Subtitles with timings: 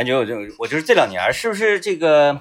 [0.00, 2.40] 感觉我就我就是这两年是不是这个，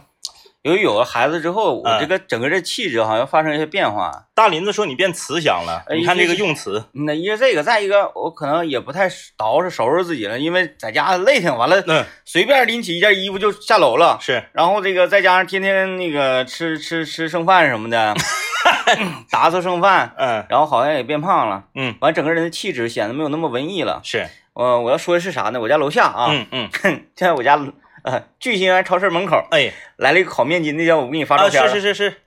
[0.61, 4.28] 由于有了孩子之后，我这个整个这气质好像发生一些变化。
[4.33, 14.18] 大林子说你变慈祥了，哎你看这个用词，那一个这个，再一个我可能也不太捯饬收拾自己了，因为在家累挺，完了嗯，随便拎起一件衣服就下楼了。
[14.21, 18.16] 是然后这个再加上天天那个吃吃吃剩饭什么的，
[19.30, 24.00] 打扫剩饭，嗯然后好像也变胖了，嗯完整个人的气质显得没有那么文艺了。
[24.05, 24.26] 是，
[24.60, 25.62] 呃，我要说的是啥呢？
[25.62, 27.58] 我家楼下啊，嗯嗯，现 在我家
[28.04, 29.72] 呃聚鑫园超市门口哎。
[29.95, 32.17] 来了一个烤面筋，那天我给你发照啊片了、是是是是，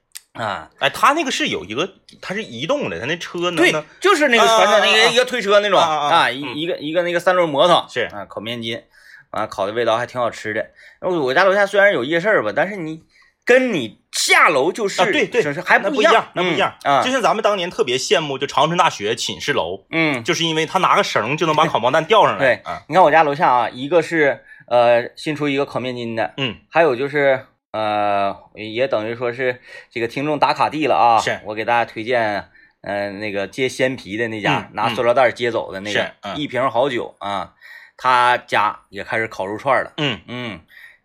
[0.41, 1.87] 啊，哎，他那个是有一个，
[2.23, 6.57] 他是移动的，他那车能对，就是那个传统那个一个推车那种啊一嗯。
[6.57, 8.09] 一个一个那个三轮摩托是。
[8.15, 8.83] 啊，烤面筋
[9.31, 10.71] 啊，烤的味道还挺好吃的。
[11.01, 13.03] 我家楼下虽然有夜市吧，但是你
[13.45, 22.39] 跟你下楼就是啊对对就是还不样，那不嗯一样啊就，像咱们当年特别羡慕，就长春大学寝室楼，嗯，就是因为他拿个绳就能把烤毛蛋吊上来。
[22.39, 32.49] 对啊，你看我家楼下啊，一个是呃新出一个烤面筋的，嗯，还有就是呃也等于说是这个听众打卡地了啊，是我给大家推荐。
[32.85, 37.53] 呃，那个接鲜皮的那家，嗯拿塑料袋接走的那个，嗯一瓶好酒啊，
[37.97, 39.93] 他家也开始烤肉串了。
[39.99, 40.61] 嗯，嗯，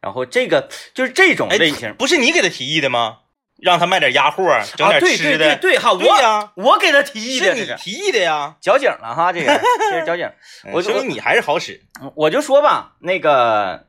[0.08, 3.18] 然后这个就是这种哎类型，不是你给他提议的吗？
[3.62, 4.44] 让他卖点鸭货，
[4.78, 5.56] 整啊，点对对吃的。
[5.58, 8.56] 对对哈，对呀，我我给他提议的，这是是你提议的呀。
[8.62, 9.60] 矫情了哈，这个
[9.92, 10.32] 这是矫情。
[10.72, 11.82] 我觉得你还是好使。
[12.16, 13.88] 我就说吧，那个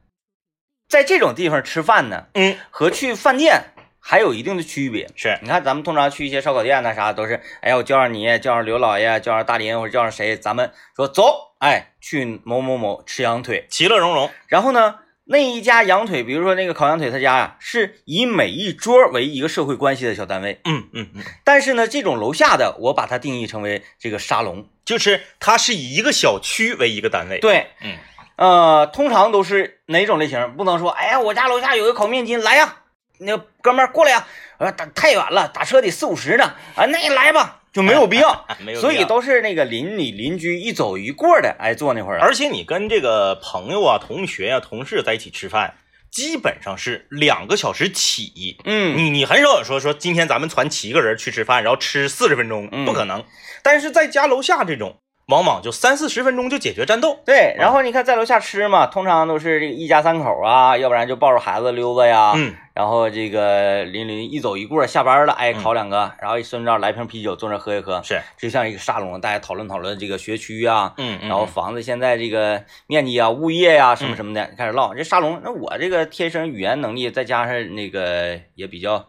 [0.89, 3.63] 在这种地方吃饭呢，嗯，和去饭店
[4.01, 5.07] 还有一定的区别。
[5.15, 13.67] 是，你看，咱们通常去一些烧烤店呐，啥都是，哎呀，我叫上你，叫上刘老爷，叫上大林，或者叫上谁，咱们说走，哎，去某某某吃羊腿。
[13.69, 14.31] 其乐融融。
[14.47, 20.59] 然后呢，那一家羊腿，比如说那个烤羊腿，他家呀、是以每一桌为一个社会关系的小单位。
[20.65, 24.67] 嗯嗯嗯，但是呢，这种楼下的，我把它定义成为这个沙龙。
[24.87, 27.99] 就是它是以一个小区为一个单位。，对，嗯，
[28.37, 30.56] 呃，通常都是哪种类型？
[30.56, 32.77] 不能说，哎呀，我家楼下有个烤面筋，来呀，
[33.19, 38.47] 那个哥们儿过来呀，呃，打太远了，打车得四五十呢，啊，那你来吧，就没有必要。
[38.65, 38.93] 没有必要。
[38.93, 42.25] 所以都是那个邻里邻居一走一过的，哎，坐那会儿啊。
[42.25, 45.75] 而且你跟这个朋友啊、同学啊、同事在一起吃饭，
[46.11, 48.59] 基本上是两个小时起。
[48.65, 53.25] 嗯，你你很少有说说今天咱们传七个人去吃饭，然后吃四十分钟，嗯不可能。
[53.62, 57.21] 但是在家楼下这种，往往就三四十分钟就解决战斗。
[57.25, 65.62] 对，然后你看在楼下吃嘛，通常都是这个一家三口啊，要不然就抱着孩子溜达呀，嗯，然后这个邻邻一走一过，下班了，哎，嗯。
[65.62, 74.95] 烤两个，然后一顺道来瓶啤酒，坐那喝一喝，是，就像一个沙龙，大家讨论讨论这个学区啊，嗯嗯，然后房子现在这个面积啊、物业呀、什么什么的，开始唠。
[74.95, 79.09] 这沙龙，那我这个天生语言能力，再加上那个也比较，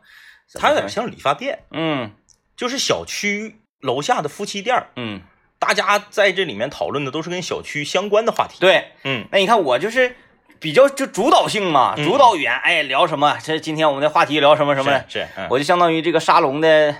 [0.56, 2.12] 它有点像理发店，嗯。
[2.58, 5.22] 就是小区楼下的夫妻店儿，嗯，
[5.60, 8.58] 大家在这里面讨论的都是跟小区相关的话题。
[8.60, 8.94] 对。
[9.04, 10.16] 嗯，那你看我就是
[10.60, 13.38] 比较就主导性嘛，嗯主导语言，哎，聊什么？
[13.44, 16.96] 这今天我们的话题聊什么什么的，是，是嗯我就相当于这个沙龙的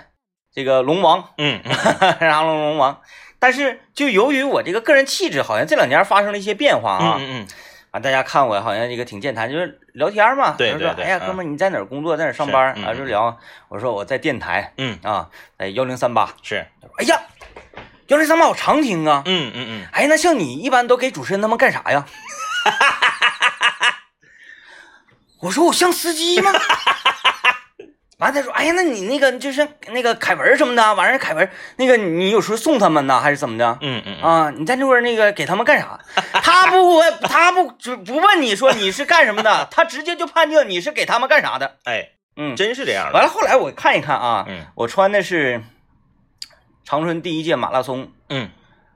[0.52, 1.74] 这个龙王，嗯嗯
[2.20, 3.00] 沙龙龙王。
[3.38, 7.16] 但是就由于我这个个人气质，好像这两年发生了一些变化啊。
[7.18, 7.46] 嗯嗯
[7.90, 10.54] 啊，大家看我好像这个挺健谈，就是聊天嘛。
[10.56, 12.16] 对他说哎呀，哥们儿，你在哪儿工作？
[12.16, 12.72] 在哪儿上班？
[12.84, 13.36] 啊，就聊。
[13.68, 15.28] 我说我在电台嗯啊，
[15.58, 16.32] 在幺零三八。
[16.42, 16.64] 是，
[16.98, 17.20] 哎呀，
[18.10, 19.22] 幺零三八我常听啊。
[19.24, 22.04] 嗯嗯嗯，哎，那像你一般都给主持人他们干啥呀？
[25.40, 26.50] 我说我像司机吗？
[28.18, 33.78] 完，他说：“哎呀，那你那个就是那个凯文什么的，完事凯文那个你有时候送他们呢，还是怎么的？
[33.80, 35.98] 嗯嗯啊，你在那块那个给他们干啥？
[36.42, 41.76] 他不问，他不就不问你说你是干什么的，他直接就判定你是给他们干啥的。
[41.84, 43.12] 哎，嗯，真是这样的。
[43.12, 45.62] 完了，后来我看一看啊，嗯我穿的是
[46.90, 48.50] 长春第一届马拉松嗯，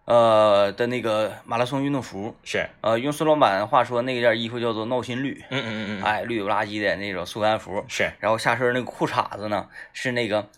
[0.05, 10.49] 呃的那个马拉松运动服，是，呃，用孙老板话说，那件衣服叫做闹心绿，嗯嗯嗯嗯，哎，绿不拉几的那种速干服，是，然后下身那个裤衩子呢是那个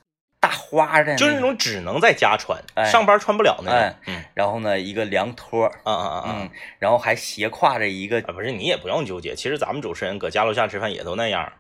[0.41, 2.87] 大花的、就是那，种只能在家穿，哎。
[2.87, 3.91] 上班穿不了那哎。
[3.91, 4.15] 种。
[4.15, 4.25] 嗯。
[4.33, 6.37] 然后呢一个凉拖，啊啊啊啊！
[6.41, 9.35] 嗯，然后还斜挎着一个啊，不是，你也不用纠结。
[9.35, 11.53] 其实咱们主持人搁家楼下吃饭也都那样，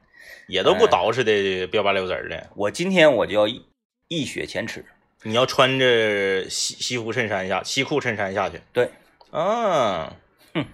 [0.49, 0.88] 也都不哎。
[0.88, 2.49] 捯饬的标八溜子儿的。
[2.55, 3.62] 我今天我就要一
[4.08, 4.82] 一雪前耻，
[5.26, 8.61] 你要穿着西西服衬衫下，西裤衬衫下去。
[8.73, 8.93] 对，
[9.32, 10.12] 啊，
[10.55, 10.64] 哼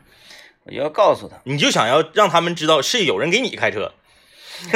[0.64, 3.94] 我就要告诉他，你就想要让他们知道是有人给你开车。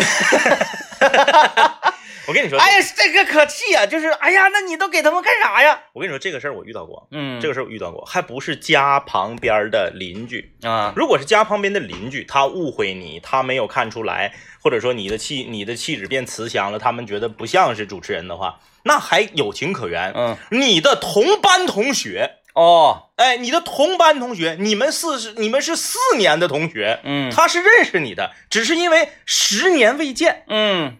[2.26, 3.86] 我跟你说，哎呀，这个可气啊！
[3.86, 5.78] 就是，哎呀，那你都给他们干啥呀？
[5.92, 10.56] 我跟你说这个事儿我遇到过，嗯，这个事儿我遇到过，还不是家旁边的邻居。
[10.62, 20.12] 啊，如果是家旁边的邻居，他误会你，他没有看出来，或者说你的气你的气质变慈祥了，他们觉得不像是主持人的话，那还有情可原。
[20.14, 27.30] 嗯，你的同班同学哦，哎，你的同班同学，你们四是你们是四年的同学，嗯。
[27.30, 30.44] 他是认识你的，只是因为十年未见。
[30.48, 30.96] 嗯，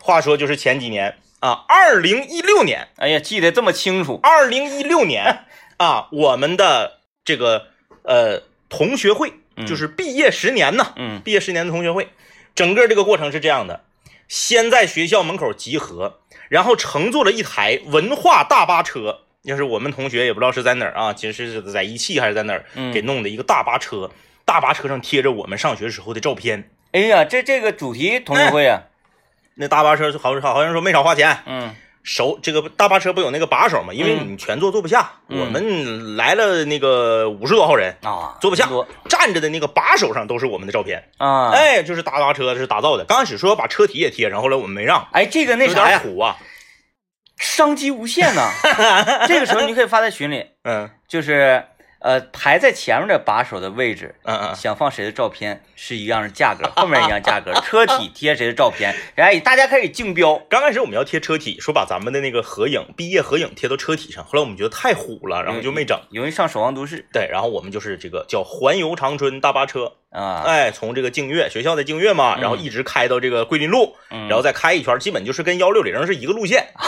[0.00, 4.20] 话说就是前几年啊，二零一六年，哎呀，记得这么清楚。
[4.22, 5.46] 二零一六年
[5.78, 7.68] 啊，我们的这个
[8.02, 9.66] 呃同学会，嗯。
[9.66, 11.20] 就是毕业十年呢，嗯。
[11.24, 12.10] 毕业十年的同学会，
[12.54, 13.82] 整个这个过程是这样的：
[14.28, 22.58] 先在学校门口集合，然后乘坐了一台文化大巴车，就是我们同学也不知道是在哪儿啊，其实是在一汽还是在哪
[22.92, 24.10] 给弄的一个大巴车，
[24.44, 26.70] 大巴车上贴着我们上学时候的照片。
[26.92, 28.82] 哎呀，这这个主题同学会啊，
[29.56, 31.74] 那大巴车好像好像说没少花钱，嗯
[32.04, 33.92] 手这个大巴车不有那个把手吗？
[33.92, 38.68] 因为嗯你全坐坐不下，嗯我们来了那个五十多号人，啊，坐不下
[39.08, 41.02] 站着的那个把手上都是我们的照片。
[41.16, 43.04] 啊，哎，就是大巴车是打造的。
[43.06, 46.36] 刚开始说要把车体也贴上，后来我们没让，哎，这个那有啥呀，点苦啊。
[47.38, 48.50] 商机无限呐。
[49.26, 51.64] 这个时候你可以发在群里，嗯就是
[52.04, 60.36] 呃排在前面的把手的位置，嗯嗯，想放谁的照片是一样的价格，后面一样价格，车体贴谁的照片，哎，大家开始竞标。
[60.50, 65.98] 刚开始我们要贴车体，说把咱们的那个合影、毕业合影贴到车体上，后来我们觉得太虎了，然后就没整。
[66.10, 76.66] 容易上守望都市对，然后我们就是这个叫环游长春大巴车，啊，哎，从这个净月学校的净月嘛，嗯然后一直开到这个桂林路，嗯然后再开一圈，基本就是跟幺六零是一个路线。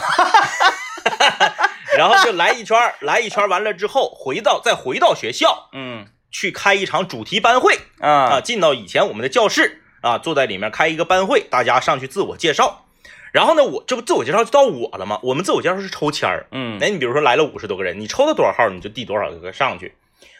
[1.96, 12.84] 然后就来一圈儿，来一圈儿完了之后，回到再回到学校嗯去开一场主题班会啊，啊进到以前我们的教室啊，坐在里面开一个班会，大家上去自我介绍。
[13.32, 15.18] 然后呢，我这不自我介绍就到我了吗？
[15.22, 19.94] 我们自我介绍是抽签儿，嗯哎，你比如说来了五十多个人，你抽到多少号你就递多少个上去。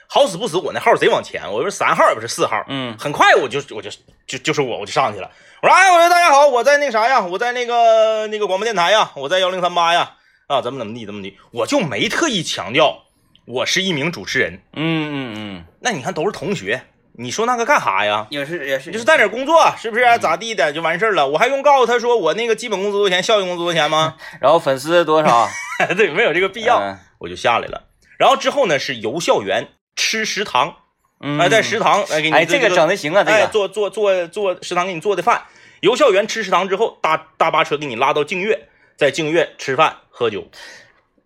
[0.09, 3.91] 好死不死，我那号贼往前，我说三号也不是四号，嗯很快我就我就
[4.27, 5.31] 就就是我我就上去了。
[5.61, 10.15] 我说哎，我说大家好，我在那个啥呀，我在那个那个广播电台呀，我在幺零三八呀，
[10.47, 13.03] 啊，怎么怎么地怎么地，我就没特意强调
[13.47, 14.61] 我是一名主持人。
[14.75, 16.81] 嗯嗯嗯，那你看都是同学，
[17.15, 18.29] 你说那个干啥呀？
[18.31, 21.27] 也是也是，就是在哪儿工作，是不是、咋地的就完事儿了？
[21.27, 24.15] 我还用告诉他说我那个基本工资多少钱，效益工资多少钱吗？
[24.41, 25.49] 然后粉丝多少？
[25.97, 27.89] 对，没有这个必要，嗯我就下来了。
[28.17, 29.67] 然后之后呢是游校园
[29.97, 30.77] 吃食堂，
[31.21, 35.43] 嗯，哎，在食堂哎给你哎，这个整的行啊，这哎，个做做做做食堂给你做的饭，
[35.81, 40.49] 游校园吃食堂之后，大大巴车给你拉到净月，在净月吃饭喝酒。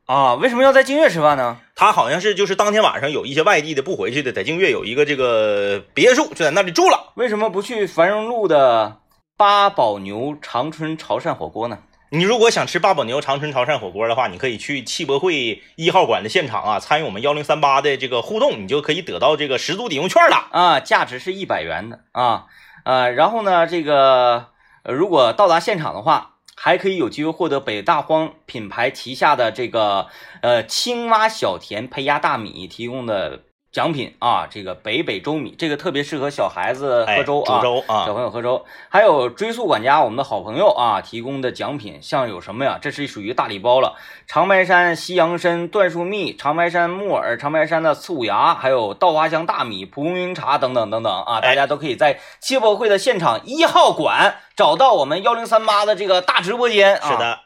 [0.06, 1.58] 啊，为什么要在净月吃饭呢？
[1.76, 7.12] 他好像是就是当天晚上有一些外地的不回去的，在净月有一个这个别墅，就在那里住了。
[7.14, 8.99] 为什么不去繁荣路的
[9.37, 11.78] 八宝牛长春潮汕火锅呢？
[12.12, 20.49] 你如果想吃八宝牛长春潮汕火锅的话，你可以去汽博会一号馆的现场啊，参与我们幺零三八的这个互动，你就可以得到这个十足抵用券了。
[20.50, 22.46] 啊，价值是一百元的啊，
[22.84, 24.46] 呃，然后呢，这个
[24.82, 30.09] 呃如果到达现场的话，还可以有机会获得北大荒品牌旗下的这个
[30.43, 37.58] 呃青蛙小田胚芽大米提供的奖品啊，这个北北粥米，这个特别适合小孩子哎，喝粥啊。
[37.58, 42.78] 煮粥啊小，朋友喝粥，还有追溯管家，我们的好朋友啊提供的奖品，像有什么呀？
[42.82, 43.94] 这是属于大礼包了，
[44.26, 57.08] 长白山西洋参椴树蜜、长白山木耳、长白山的刺五芽，还有稻花香大米、蒲公英茶等等等等啊，哎大家都可以在汽博会的现场一号馆找到我们幺零三八的这个大直播间啊。
[57.08, 57.38] 是，的。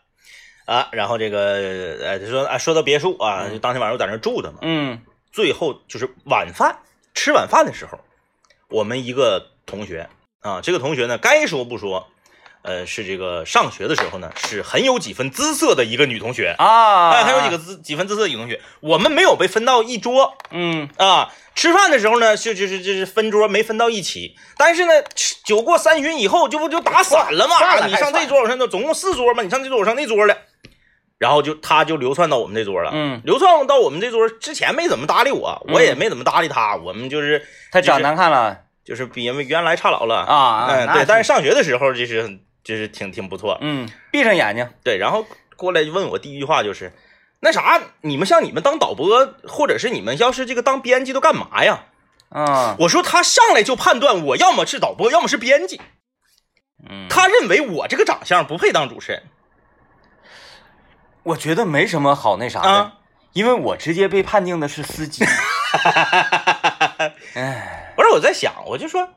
[0.65, 4.61] 啊，然后这个呃，他说啊，说到别墅啊，嗯就当天晚上我在那儿住的嘛。
[4.63, 4.99] 嗯
[5.35, 6.79] 最后就是晚饭，
[7.13, 7.99] 吃晚饭的时候，
[8.69, 10.09] 我们一个同学
[10.41, 12.07] 啊，这个同学呢，该说不说，
[12.63, 21.33] 呃，是这个上学的时候呢，是很有几分姿色的一个女同学，啊，哎，很有几个姿几分姿色的女同学，我们没有被分到一桌嗯啊。
[21.57, 27.87] 吃饭的时候呢，就就是就是分桌没分到一起，但是呢，吃酒过三巡以后，这不就打散了散了嘛？
[27.89, 30.37] 你上这桌，我上那，总共四桌嘛，你上这桌，我上那桌了，
[31.25, 32.91] 然后就他就流窜到我们这桌了。
[32.93, 38.61] 嗯，流窜到我们这桌之前没怎么搭理我，我也没怎么搭理他，我们就是他长难看了。
[38.85, 40.17] 就是比原来差老了。
[40.17, 45.25] 啊啊，嗯，对，但是上学的时候就是就是挺挺不错，嗯，闭上眼睛，对，然后
[45.57, 46.93] 过来问我第一句话就是，
[47.41, 51.87] 那啥，你们像你们当导播，或者是你们要是这个当编辑都干嘛呀？
[52.29, 55.81] 啊，我说他上来就判断我要么是导播，要么是编辑，
[56.87, 59.23] 嗯，他认为我这个长相不配当主持人
[61.25, 62.71] 我觉得没什么好那啥的。
[62.71, 62.93] 啊。
[63.33, 65.25] 因为我直接被判定的是司机。
[67.35, 69.09] 哎，不是我在想，我就说，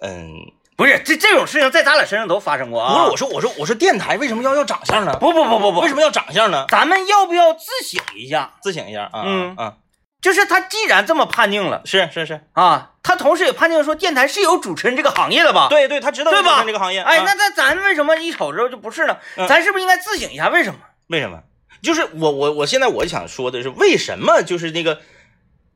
[0.00, 0.32] 嗯，
[0.74, 2.94] 不是这这种事情在咱俩身上都发生过啊。
[2.94, 5.14] 不是，我说我说我说电台为什么要要长相呢？
[5.20, 6.64] 不不不不不，为什么要长相呢？
[6.70, 8.54] 咱们要不要自省一下？
[8.62, 9.74] 自省一下啊，嗯啊，
[10.22, 15.66] 就是他既然这么判定了是是是，啊，他同时也判定说电台是有主持人这个行业的吧？
[15.68, 19.18] 对对，他知道对吧主持人这个行业，哎，啊那那咱为什么一瞅之后就不是呢？
[19.36, 20.48] 嗯咱是不是应该自省一下？
[20.48, 20.78] 为什么？
[21.08, 21.38] 为什么？
[21.82, 25.00] 就是我我我现在我想说的是，为什么就是那个？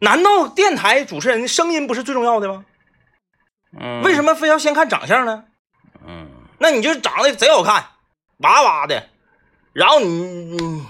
[0.00, 2.64] 难道电台主持人声音不是最重要的吗？
[3.80, 5.44] 嗯，为什么非要先看长相呢？
[6.04, 6.28] 嗯，
[6.59, 7.85] 那你就长得贼好看，
[8.38, 9.09] 哇哇的，
[9.73, 10.85] 然后你你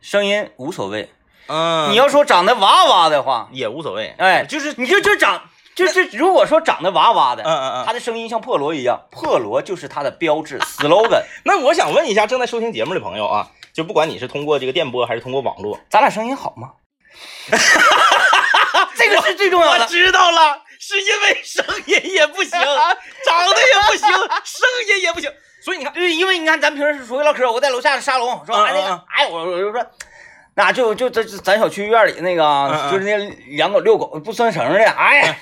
[0.00, 1.12] 声音无所谓。
[1.46, 5.42] 嗯，你要说长得哇哇的话，也无所谓，哎，就是你就就长，
[5.74, 7.84] 就就如果说长得娃娃的，嗯嗯嗯。
[7.84, 11.22] 他的声音像破锣一样，破锣就是他的标志 slogan。
[11.44, 16.72] 那我想问一下正在收听节目的朋友啊，就不管你是通过这个电波还是通过网络，咱俩声音好吗？
[18.96, 19.86] 这个是最重要的我的。
[19.86, 24.08] 知道了，是因为声音也不行，长得也不行，
[24.44, 25.30] 声音也不行，
[25.64, 29.84] 所以你看，对，因为你看咱平时出去唠嗑，我在楼下的沙龙说，嗯哎那嗯个，哎我我就说，
[30.54, 35.36] 那就就咱咱小区院里那个就是那养狗遛狗不拴绳的，哎，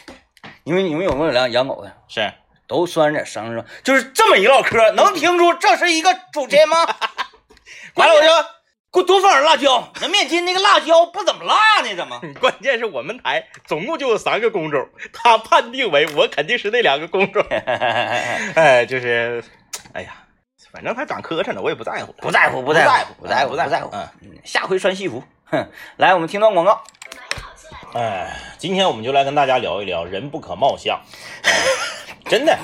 [0.65, 1.93] 你们你们有没有养养狗的？
[2.09, 2.33] 是
[2.67, 6.87] 都拴着绳上，就是这么一唠嗑，能听出这是一个主持人吗？
[7.95, 8.27] 完了我就
[8.93, 12.21] 给我多放点辣椒，那面筋那个辣椒不怎么辣呢，怎么？
[12.41, 19.43] 关键是我们台总共就有三个工种，他判定为我肯定是那两个工种， 哎，就是，
[19.95, 20.15] 哎呀，
[20.71, 23.91] 反正他长磕碜了，我也不在乎，不在乎，不在乎，不在乎，不不在乎。
[23.93, 25.23] 嗯，嗯，下回穿西服。
[25.47, 26.83] 哼，来，我们听段广告。
[27.95, 31.01] 哎，今天我们就来跟大家聊一聊人不可貌相，
[31.45, 31.53] 哎
[32.27, 32.59] 真的，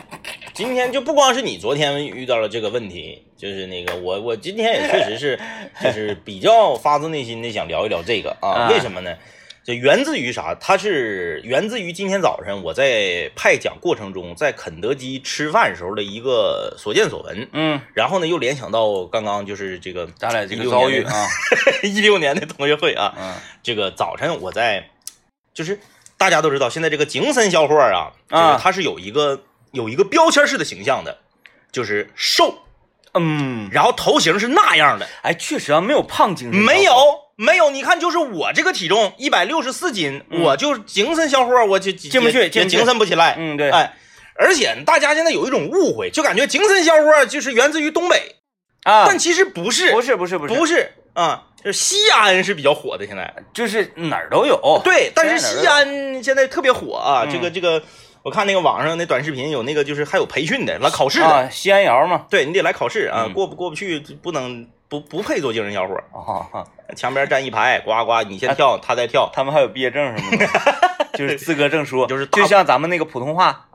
[0.58, 5.38] 今天就不光是你昨天遇到了这个问题，就是那个我我今天也确实是
[5.80, 8.68] 就是比较发自内心的想聊一聊这个啊，啊。
[8.68, 9.14] 为什么呢？
[9.64, 10.56] 就源自于啥？
[10.56, 21.28] 它是源自于今天早晨我在派奖过程中，在肯德基吃饭时候的一个所见所闻，嗯，然后呢又联想到刚刚就是这个咱俩这个16遭遇啊，
[21.86, 23.32] 一六年的同学会啊，嗯。
[23.62, 24.90] 这个早晨我在，
[25.54, 25.78] 就是
[26.16, 29.40] 大家都知道，现在这个精神小伙啊，就是啊他是有一个
[29.72, 31.18] 有一个标签式的形象的，
[31.70, 32.58] 就是瘦，
[33.14, 36.92] 嗯，然后头型是那样的，哎，确实啊，没有胖精神，没有
[37.36, 40.42] 没有，你看就是我这个体重一百六十四斤，嗯。
[40.42, 42.76] 我就精神小伙，我就进不去也进不去。
[42.76, 43.94] 精神不起来，嗯，对，哎，
[44.34, 48.36] 而且大家现在有一种误会，就感觉精神小伙就是源自于东北，
[48.84, 50.54] 啊，但其实不是，不是不是不是。
[50.54, 53.34] 不是啊，就是西安是比较火的现在。
[53.52, 57.82] 就是哪儿都有，对，但是西安现在特别火啊，嗯这个这个，
[58.22, 66.64] 我看那个网上那短视频有那个就是还有培训的，来考试的，啊，西安窑嘛，对你得来考试啊，嗯过不过不去不能不不配做精神小伙哈，
[66.96, 70.46] 墙边站一排，呱呱你先跳，他再跳，他们还有毕业证什么的，
[71.18, 73.68] 就是资格证书，就是大就像咱们那个普通话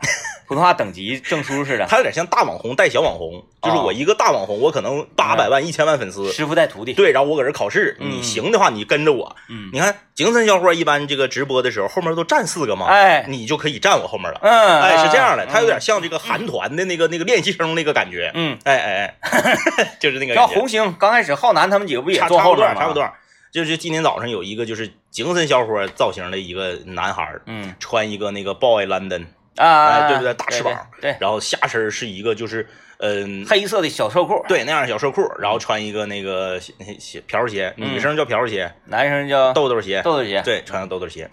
[0.48, 14.40] 普通话等级证书似的，他有点像大网红带小网红，就是我一个大网红，我可能八百万一千万粉丝，师傅带徒弟，对，然后我搁这考试，嗯你行的话你跟着我，嗯你看精神小伙一般这个直播的时候后面都站四个嘛，哎你就可以站我后面了。
[14.42, 22.82] 嗯，哎，是这样的，嗯他有点像这个韩团的那个那个练习生那个感觉，嗯，哎哎哎， 就是那个像红星刚开始浩南他们几个不也差差不多坐后面吗？
[22.82, 23.10] 差不多。
[23.52, 30.34] 就是今天早上有一个就是精神小伙造型的一个男孩，嗯穿一个那个 boy London，啊，哎，对不对？
[30.34, 32.68] 大翅膀，对，对然后下身是一个就是
[33.00, 33.46] 嗯。
[33.48, 41.30] 黑色的小瘦裤，对，那样的小瘦裤，然后穿一个那个鞋鞋瓢鞋，嗯女生叫瓢鞋，男生叫豆豆鞋，豆豆鞋，对，穿上豆豆鞋。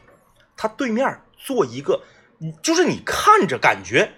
[0.57, 2.03] 他对面坐一个，
[2.63, 4.11] 就是你看着感觉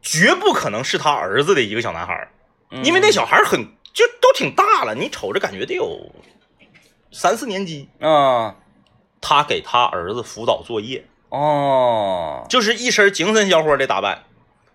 [0.00, 2.28] 绝不可能是他儿子的一个小男孩，
[2.70, 3.60] 嗯因为那小孩很
[3.92, 5.98] 就都挺大了，你瞅着感觉得有
[7.10, 7.88] 三四年级。
[7.98, 8.54] 啊
[9.20, 14.24] 他给他儿子辅导作业，哦，就是一身精神小伙的打扮，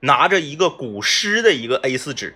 [0.01, 2.35] 拿着一个古诗的一个 A 4纸，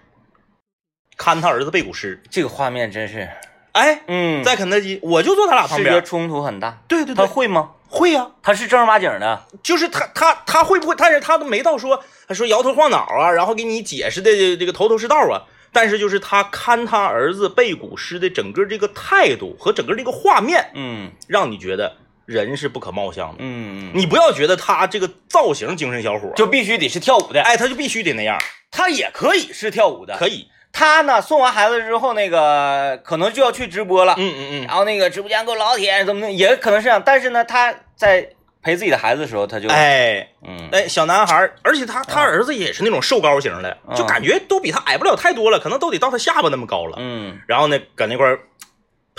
[1.18, 2.22] 看他儿子背古诗。
[2.30, 3.30] 这个画面真是，
[3.72, 5.94] 哎，嗯，在肯德基，我就坐他俩旁边。
[5.94, 6.82] 视觉冲突很大。
[6.88, 7.72] 对对对，他会吗？
[7.88, 10.96] 会呀、他是正儿八经的，就是他他他会不会？
[10.96, 15.48] 但是他都没到说他说摇头晃脑啊，然后给你解释的这个头头是道啊。
[15.72, 21.96] 但是就是他看他儿子背古诗的整个这个态度和整个这个画面，嗯让你觉得
[22.30, 23.38] 人是不可貌相的。
[23.40, 28.38] 嗯嗯，你不要觉得他这个造型精神小伙，就必须得是跳舞的，哎，他就必须得那样，
[28.70, 30.16] 他也可以是跳舞的。
[30.16, 37.02] 可以，他呢，送完孩子之后，那个可能就要去直播了，嗯嗯嗯，然后那个直播间给我老铁怎么的，也可能是这样。
[37.04, 38.30] 但是呢，他在
[38.62, 40.70] 陪自己的孩子的时候，他就哎嗯。
[40.72, 43.96] 哎，小男孩，而且他他儿子也是那种瘦高型的，嗯。
[43.96, 46.98] 就感觉都比他矮不了太多了，可能都得到他下巴那么高了。
[47.00, 48.40] 嗯，然后呢，搁那块儿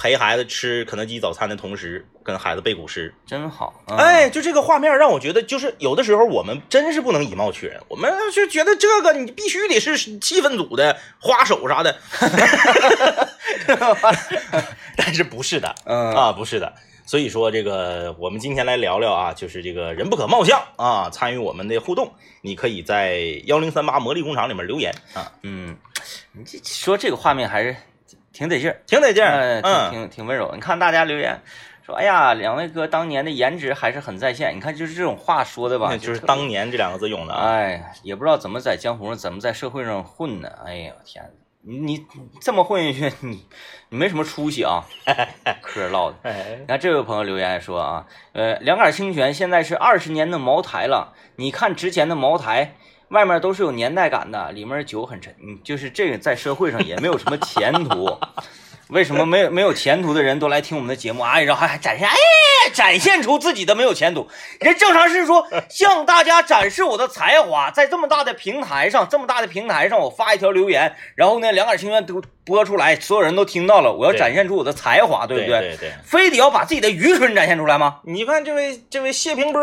[0.00, 3.14] 陪孩子吃肯德基早餐的同时，跟孩子背古诗。
[3.26, 3.84] 真好。
[3.86, 11.94] 嗯、哎，就这个画面让我觉得，就是有的时候我们真是不能以貌取人，我们就觉得这个你必须得是气氛组的花手啥的，
[14.96, 16.72] 但是不是的嗯啊，不是的。
[17.04, 25.30] 所以说，这个我们今天来聊聊啊，就是这个人不可貌相啊，参与我们的互动，你可以在幺零三八魔力工厂里面留言啊。
[25.42, 25.76] 嗯，
[26.32, 27.76] 你这说这个画面还是
[28.32, 29.60] 挺得劲儿，挺得劲儿。
[29.62, 30.52] 嗯，挺挺温柔。
[30.54, 31.40] 你看大家留言
[31.84, 34.54] 说，哎呀，两位哥当年的颜值还是很在线。
[34.54, 37.48] 你看，就是这种话说的吧，那就是当年这两个字用的啊。
[37.50, 40.48] 哎，也不知道怎么在江湖上，怎么在社会上混呢？
[40.64, 41.28] 哎呀，天，
[41.62, 42.06] 你你
[42.40, 43.46] 这么混下去，你
[43.88, 44.84] 你没什么出息啊！
[45.60, 46.16] 嗑唠的。
[46.22, 52.74] 哎你，看这位朋友留言说啊，呃，两杆清泉现在是二十年的茅台了，你看之前的茅台。
[53.10, 58.08] 外面都是有年代感的，里面酒很沉，就是这个在社会上也没有什么前途。
[58.90, 61.22] 为什么没有没有前途的人都来听我们的节目？
[61.22, 62.14] 哎， 然后还还展现，哎，
[62.72, 64.28] 展现出自己的没有前途。
[64.60, 75.92] 人正常是说 向大家展示我的才华，在这么大的平台上，这么大的平台上，我发一条留言，然后呢，两杆清泉都播出来，所有人都听到了，我要展现出我的才华，对不对对对。
[76.04, 78.00] 非得要把自己的愚蠢展现出来吗？
[78.04, 79.62] 你看这位这位谢平波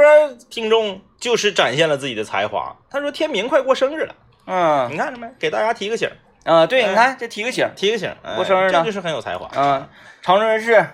[0.49, 2.75] 听众就是展现了自己的才华。
[2.89, 4.15] 他说天明快过生日了，
[4.45, 5.27] 嗯你看着没？
[5.37, 6.09] 给大家提个醒
[6.47, 9.49] 儿，啊，对，哎你看这提个醒，提个醒过生日呢这就是很有才华。
[9.55, 9.87] 嗯，
[10.21, 10.89] 长春市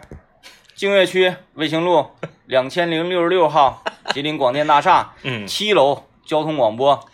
[0.76, 2.08] 净月区卫星路
[2.46, 3.84] 两千零六十六号
[4.14, 7.08] 吉林广电大厦 嗯，七楼交通广播，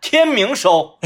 [0.00, 0.98] 天明收。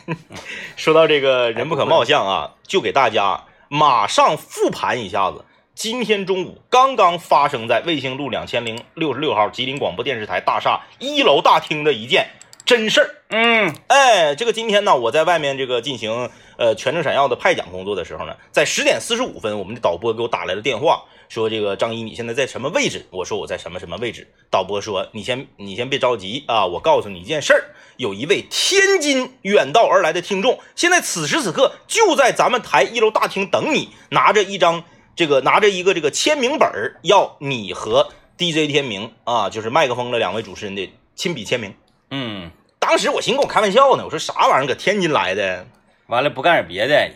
[0.76, 5.44] 说到这个人不可貌相啊，就给大家马上复盘一下子。
[5.74, 12.28] 今天中午刚刚发生在卫星路两千零六十六号吉林广播电视台大厦一楼大厅的一件
[12.64, 13.10] 真事儿。
[13.28, 23.06] 嗯哎，这个今天呢，我在外面这个进行呃全程闪耀的派奖工作的时候呢，在十点四十五分，我们的导播给我打来了电话，说这个张一你现在在什么位置？
[23.10, 24.28] 我说我在什么什么位置。
[24.50, 34.84] 导播说你先你先别着急啊，我告诉你一件事儿，有一位天津远道而来的听众，现在此时此刻就在咱们台一楼大厅等你，拿着一张
[35.16, 41.74] 这个拿着一个这个签名本儿，要你和 DJ 天明啊，就是麦克风的两位主持人的亲笔签名。
[42.10, 45.66] 嗯，当时我寻思跟我开玩笑呢，我说啥玩意儿，搁天津来的，
[46.06, 47.10] 完了不干点别的，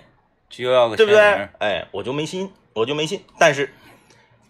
[0.49, 1.49] 就要个对不签名？
[1.59, 3.25] 对哎，我就没信，我就没信。
[3.39, 3.73] 但是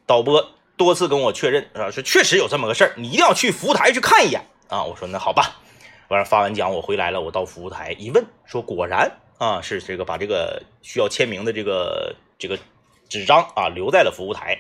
[0.06, 4.84] 导播多次跟我确认，啊，说确实有这么个事儿，你一定要去服务台去看一眼啊。
[4.84, 5.60] 我说那好吧，
[6.08, 12.58] 完了发完奖我回来了，我到服务台一问，说果然啊是这个把这个需要签名的这个这个
[13.08, 14.58] 纸张啊留在了服务台。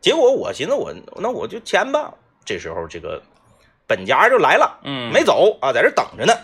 [0.00, 2.14] 结果我寻思我那我就签吧。
[2.44, 3.20] 这时候这个
[3.86, 4.80] 本家就来了。
[4.84, 6.34] 嗯，没走啊，在这等着呢。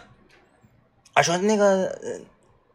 [1.14, 2.20] 啊，说那个，呃，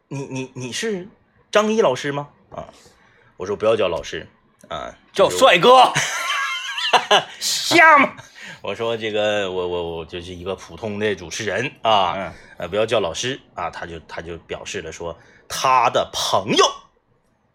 [0.08, 1.08] 你你你是
[1.50, 2.28] 张一老师吗？
[2.50, 2.68] 啊，
[3.36, 4.28] 我说不要叫老师
[4.68, 5.92] 啊，叫就是帅哥，
[7.40, 8.14] 像吗？
[8.60, 13.70] 我说这个我我我就是一个普通的主持人啊，嗯呃，不要叫老师啊。
[13.70, 15.16] 他就他就表示了说，
[15.48, 16.64] 他的朋友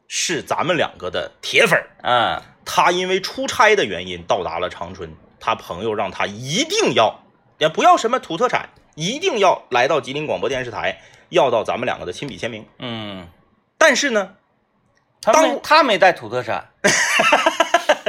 [0.07, 5.13] 是咱们两个的铁粉儿嗯他因为出差的原因到达了长春，
[5.45, 7.19] 他朋友让他一定要，
[7.57, 12.65] 也不要什么土特产，一定要来到吉林广播电视台，要到咱们两个的亲笔签名。
[12.79, 13.27] 嗯，
[13.77, 14.35] 但是呢，
[15.21, 16.69] 他当他没带土特产，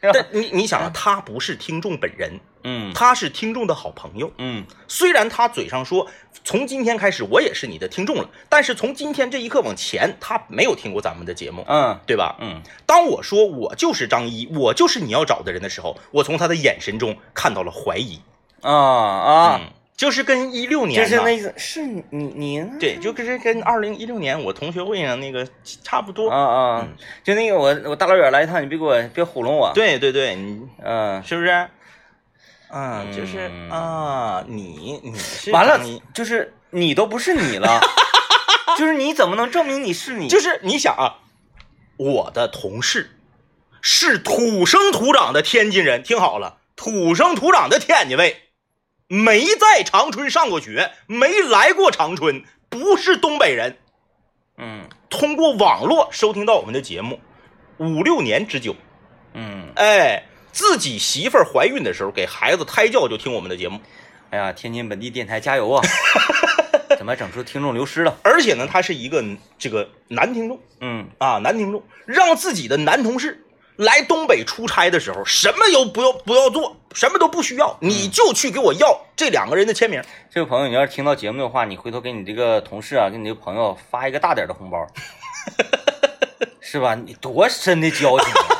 [0.00, 2.92] 但你你想啊，他不是听众本人，嗯。
[2.92, 4.30] 他是听众的好朋友。
[4.38, 4.64] 嗯。
[4.88, 6.06] 虽然他嘴上说
[6.44, 11.98] 从今天开始我也是你的听众了，但是从今天这一刻往前，他没有听过咱们的节目，嗯。
[12.06, 12.36] 对吧？
[12.40, 12.60] 嗯。
[12.84, 18.20] 当我说我就是张一，我就是你要找的人的时候，我从他的眼神中看到了怀疑。
[18.62, 22.70] 啊啊，嗯，就是跟一六年就是那意思，是你你你呢？
[22.80, 25.46] 对，就跟跟二零一六年我同学会上那个
[25.84, 26.28] 差不多。
[26.30, 26.80] 啊啊。
[26.80, 31.68] 嗯，就那个我我大老远来一趟，你别给我别糊弄我，，对对对，你嗯，是不是？
[32.68, 33.70] 嗯，就是嗯。
[33.70, 37.80] 啊，你你是完了张一，就是你都不是你了，
[38.78, 40.28] 就是你怎么能证明你是你？
[40.28, 41.18] 就是你想啊，
[41.96, 43.18] 我的同事
[43.80, 48.42] 是土生土长的天津人，听好了，土生土长的天津卫，
[49.08, 53.78] 没在长春上过学，没来过长春，不是东北人，
[54.58, 54.88] 嗯。
[55.08, 57.20] 通过网络收听到我们的节目，
[57.78, 58.74] 五六年之久，
[59.32, 60.24] 嗯，哎，
[60.56, 63.78] 自己媳妇儿怀孕的时候给孩子胎教就听我们的节目，
[64.30, 65.82] 哎呀，天津本地电台加油啊！
[66.96, 68.16] 怎么整出听众流失了？
[68.22, 69.22] 而且呢，他是一个
[69.58, 73.44] 这个男听众嗯啊，男听众让自己的男同事
[73.76, 80.02] 来东北出差的时候，什么都不要不要做，什么都不需要，你就去给我要这两个人的签名。
[80.30, 84.78] 这位朋友，你要是听到节目的话，你回头给你这个同事啊，给你这个朋友发一个大点的红包，
[86.62, 86.94] 是吧？
[86.94, 88.55] 你多深的交情啊，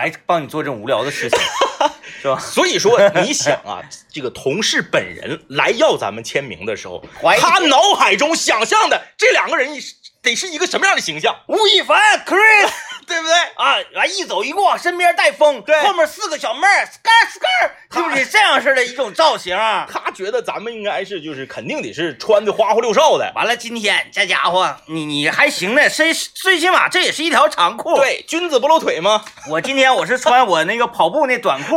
[0.00, 1.38] 来帮你做这种无聊的事情，
[2.22, 2.38] 是吧？
[2.38, 7.04] 所以说，你想啊，这个同事本人来要咱们签名的时候，
[7.38, 9.78] 他脑海中想象的这两个人
[10.22, 11.36] 得是一个什么样的形象？
[11.48, 12.70] 吴亦凡，Chris，
[13.10, 13.34] 对不对？
[13.56, 19.56] 啊，完一走一过，身边带风，对后面四个小妹儿，skr skr，是不是这样式的一种造型？
[19.92, 29.24] 他觉得咱们应该是就是肯定得是穿的花花六哨的，完了，今天这家伙，你你还行呢，最最起码这也是一条长裤。，对，君子不露腿吗？
[29.48, 31.76] 我今天我是穿我那个跑步那短裤，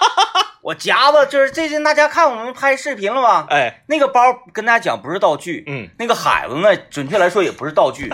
[0.60, 3.46] 我夹子就是最近大家看我们拍视频了吗？
[3.48, 4.20] 哎，那个包
[4.52, 8.12] 跟大家讲不是道具，嗯，那个海子呢，准确来说也不是道具，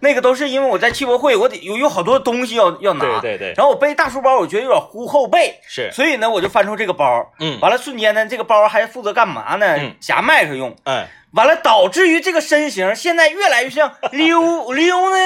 [0.00, 3.54] 那个都是因为我在汽博会，我得有有好多东西要要拿，对对对。
[3.56, 9.76] 然后我背大书包，我觉得有点呼后背，是，所以呢，我就翻出这个包，嗯，完了瞬间呢，这个包还负责干嘛呢？
[9.78, 9.94] 嗯。
[10.00, 15.16] 夹麦克用，哎，完了导致于这个身形现在越来越像溜 溜呢。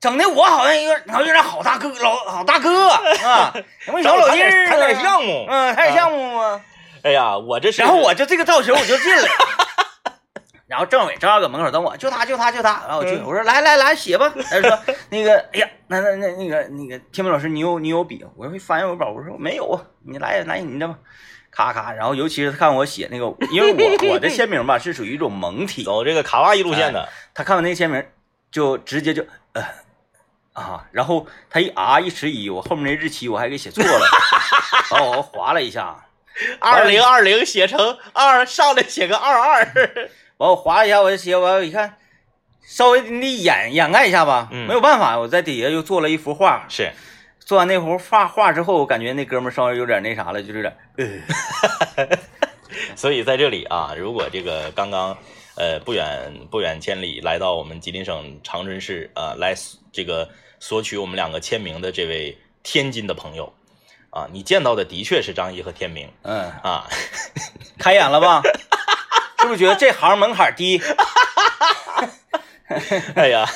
[0.00, 4.68] 整的我好像有点，好像有点好大哥，老好大哥啊，什么小老弟儿啊？
[4.68, 6.60] 谈点项目，嗯，谈点项目吗？
[7.02, 9.22] 哎呀，我这是，然后我就这个造型我就进来，
[10.68, 13.24] 然后政委正好搁门口等我，就他就他就他，然后我去，嗯。
[13.24, 14.78] 我说来来来写吧，他说
[15.08, 20.94] 那个哎呀，那那那那个那个天明老师你有你有笔，我说翻我本，我说没有啊，你来来你的吧，
[21.50, 28.04] 咔咔，然后尤其是他看我写那个，因为我我的签名吧是属于一种蒙体， 走这个卡哇伊路线的，他看完那个签名
[28.50, 29.64] 就直接就呃
[30.52, 34.06] 啊，然后他一啊一迟疑，我后面那日期我还给写错了，
[34.90, 36.04] 然后我划了一下。
[36.60, 39.66] 二零二零写成二，上来写个二二，
[40.38, 41.96] 完我划了一下，我的鞋，完我一看，
[42.62, 44.66] 稍微你得掩掩盖一下吧，嗯。
[44.66, 46.64] 没有办法，我在底下又做了一幅画。
[46.68, 46.92] 是，
[47.40, 50.76] 做完那幅画画之后，我感觉那哥们儿稍微有点那啥了，就是有点
[51.96, 52.18] 呃，
[52.94, 55.16] 所以在这里啊，如果这个刚刚
[55.56, 59.54] 呃不远不远千里来到我们吉林省长春市啊、呃来
[59.92, 60.28] 这个
[60.60, 63.52] 索取我们两个签名的这位天津的朋友
[64.10, 66.08] 啊，你见到的的确是张一和天明。
[66.22, 66.86] 嗯，啊，
[67.78, 68.40] 开眼了吧？
[69.40, 70.80] 是不是觉得这行门槛低？
[73.14, 73.46] 哎呀，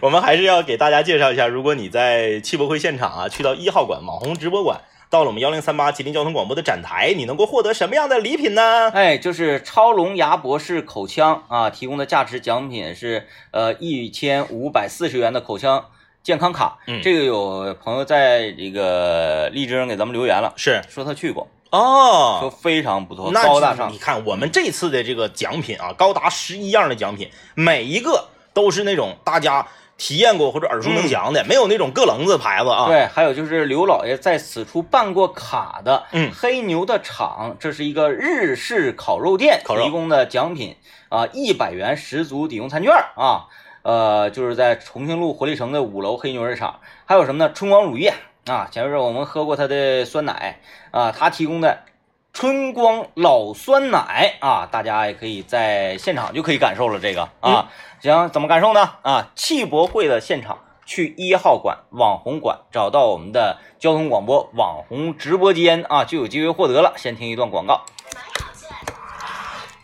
[0.00, 8.90] 我们还是要给大家介绍一下，如果你在汽博会现场啊，去到一号馆网红直播馆，到了我们幺零三八吉林交通广播的展台，你能够获得什么样的礼品呢？
[8.90, 15.86] 哎，就是超龙牙博士口腔啊，提供的价值奖品是呃一千五百四十元的口腔
[16.22, 16.78] 健康卡。
[16.86, 23.98] 嗯这个有朋友在这个荔枝上给咱们留言了，是说他去过，哦，说非常不错，那高大上你。
[23.98, 29.66] 看我们这次的这个奖品啊，高达十一样的奖品，每一个都是那种大家
[29.98, 40.76] 体验过或者耳熟能详的，没有那种个棱子牌子啊。，对，还有就是刘老爷在此处办过卡的，嗯黑牛的厂，这是一个日式烤肉店提供的奖品
[41.08, 43.46] 啊，一百元十足抵用餐券啊，
[43.82, 47.52] 呃，就是在重庆路活力城的五楼黑牛肉场，还有什么呢？
[47.52, 48.14] 春光乳业
[48.46, 51.84] 啊，前面我们喝过他的酸奶啊，他提供的
[52.32, 57.70] 春光老酸奶啊，大家也可以在现场就可以感受了这个啊。
[58.00, 58.90] 行，怎么感受呢？
[59.02, 66.92] 啊，汽博会的现场，去一号馆网红馆找到我们的交通广播网红直播间啊，就有机会获得了。
[66.96, 67.80] 先听一段广告。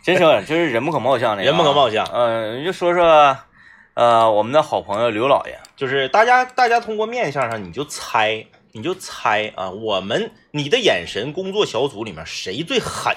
[0.03, 3.37] 真是，真是人不可貌相那个、人不可貌相嗯、就说说，
[3.93, 13.13] 呃，我们的好朋友刘老爷，就是大家大家通过面相上你就猜，你就猜啊，我们你的眼神工作小组里面谁最狠？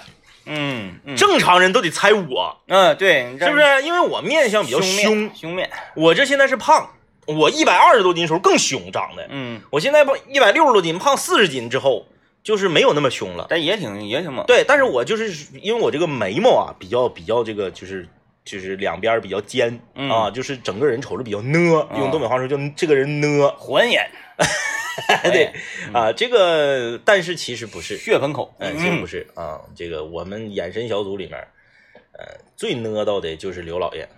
[0.46, 3.82] 嗯嗯，正常人都得猜我，嗯，对，是不是？
[3.82, 5.52] 因为我面相比较凶凶。
[5.52, 6.90] 面，面，我这现在是胖，
[7.26, 12.04] 我一百二十多斤的时候更凶长得，嗯，我现在胖一百六十多斤，胖四十斤之后，
[12.42, 13.46] 就是没有那么凶了。
[13.48, 18.06] 但也挺也挺猛，对，但是我就是因为我这个眉毛啊，比较比较这个就是
[18.44, 21.58] 就是两边比较尖、嗯啊，就是整个人瞅着比较呢，
[21.96, 23.48] 用东北话说叫这个人呢。
[23.56, 24.10] 环 眼，
[25.24, 25.50] 对
[25.92, 31.38] 啊，这个但是其实不是，血盆口，嗯，其实不是啊，这个我们眼神小组里面，
[32.12, 34.08] 呃，最呢到的就是刘老爷。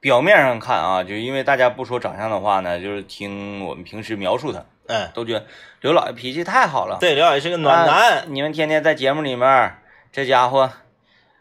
[0.00, 5.44] 表面上看啊，就因为大家不说长相的话呢，就是听我们平时描述他，嗯，都觉得
[5.80, 8.24] 刘老爷脾气太好了，对，刘老爷是个暖啊男。
[8.28, 9.74] 你们天天在节目里面，
[10.12, 10.70] 这家伙，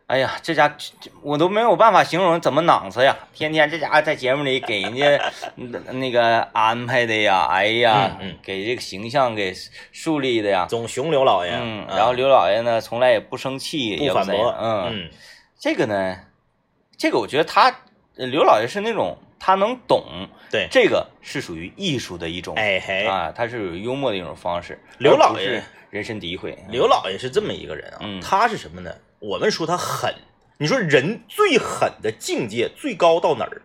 [0.08, 0.78] 哎呀，这家
[1.24, 3.18] 我都没有办法形容怎么囊子呀！
[3.34, 5.20] 天天这家伙在节目里给人家
[5.58, 9.52] 嗯那个安排的呀，哎呀，嗯嗯给这个形象给
[9.92, 10.68] 树立的呀。
[10.70, 11.52] 总熊刘老爷，
[11.90, 15.10] 然后刘老爷呢，从来也不生气，也不反驳，嗯，嗯
[15.60, 16.18] 这个呢，
[16.98, 17.76] 这个我觉得他
[18.16, 20.06] 呃刘老爷是那种他能懂，
[20.52, 24.80] 对，这个是属于艺术的一种，哎嘿，啊，他是有幽默的一种方式。
[25.00, 28.94] 刘老爷人身诋毁，刘老爷是这么一个人啊，嗯他是什么呢？
[29.20, 30.14] 我们说他狠，
[30.58, 33.62] 你说人最狠的境界最高到哪儿？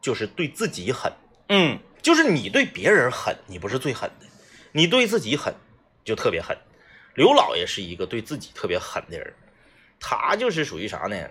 [0.00, 1.12] 就是对自己狠，
[1.48, 4.26] 嗯就是你对别人狠，你不是最狠的，
[4.72, 5.54] 你对自己狠
[6.04, 6.56] 就特别狠。
[7.14, 9.34] 刘老爷是一个对自己特别狠的人，
[9.98, 11.28] 他就是属于啥呢？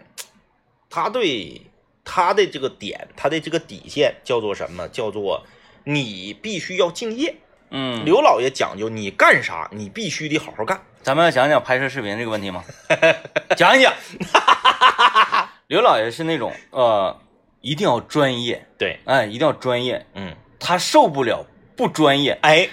[0.89, 1.61] 他对
[2.03, 4.87] 他的这个点，他的这个底线叫做什么？
[4.89, 5.45] 叫做
[5.83, 7.35] 你必须要敬业。
[7.71, 10.81] 嗯，刘老爷讲究，你干啥你必须得好好干。
[11.01, 12.63] 咱们要讲讲拍摄视频这个问题吗？
[13.55, 13.93] 讲一讲。
[15.67, 17.15] 刘老爷是那种呃，
[17.61, 22.69] 一定要专业，对，哎，一定要专业，嗯，他受不了不专业，哎，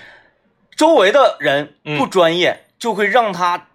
[0.77, 3.69] 周围的人嗯不专业，就会让他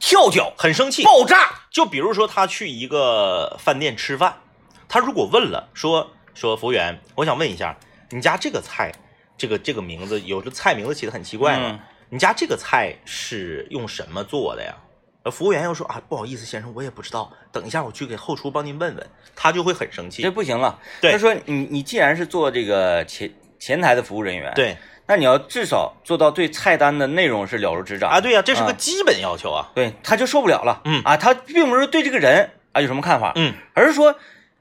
[0.00, 1.04] 跳脚、很生气。
[1.04, 1.50] 爆炸。
[1.70, 4.40] 就比如说他去一个饭店吃饭，
[4.88, 7.76] 他如果问了说说服务员，我想问一下，
[8.10, 8.92] 你家这个菜，
[9.36, 11.70] 这个这个名字有的菜名字起的很奇怪吗？
[11.70, 14.76] 嗯你家这个菜是用什么做的呀？
[15.24, 20.30] 呃，服务员又说啊，不好意思，先生，我也不知道，等一下我去给后厨帮您问问，他就会很生气这。
[20.30, 20.78] 不行了。
[21.00, 29.72] 对他说你你既然是做这个前前台的服务人员，，对那你要至少做到对菜单的内容是了如指掌啊，对呀、这是个啊基本要求啊。
[29.74, 30.82] 对，他就受不了了。
[30.84, 34.14] 嗯啊，他并不是对这个人啊有什么看法，嗯，而是说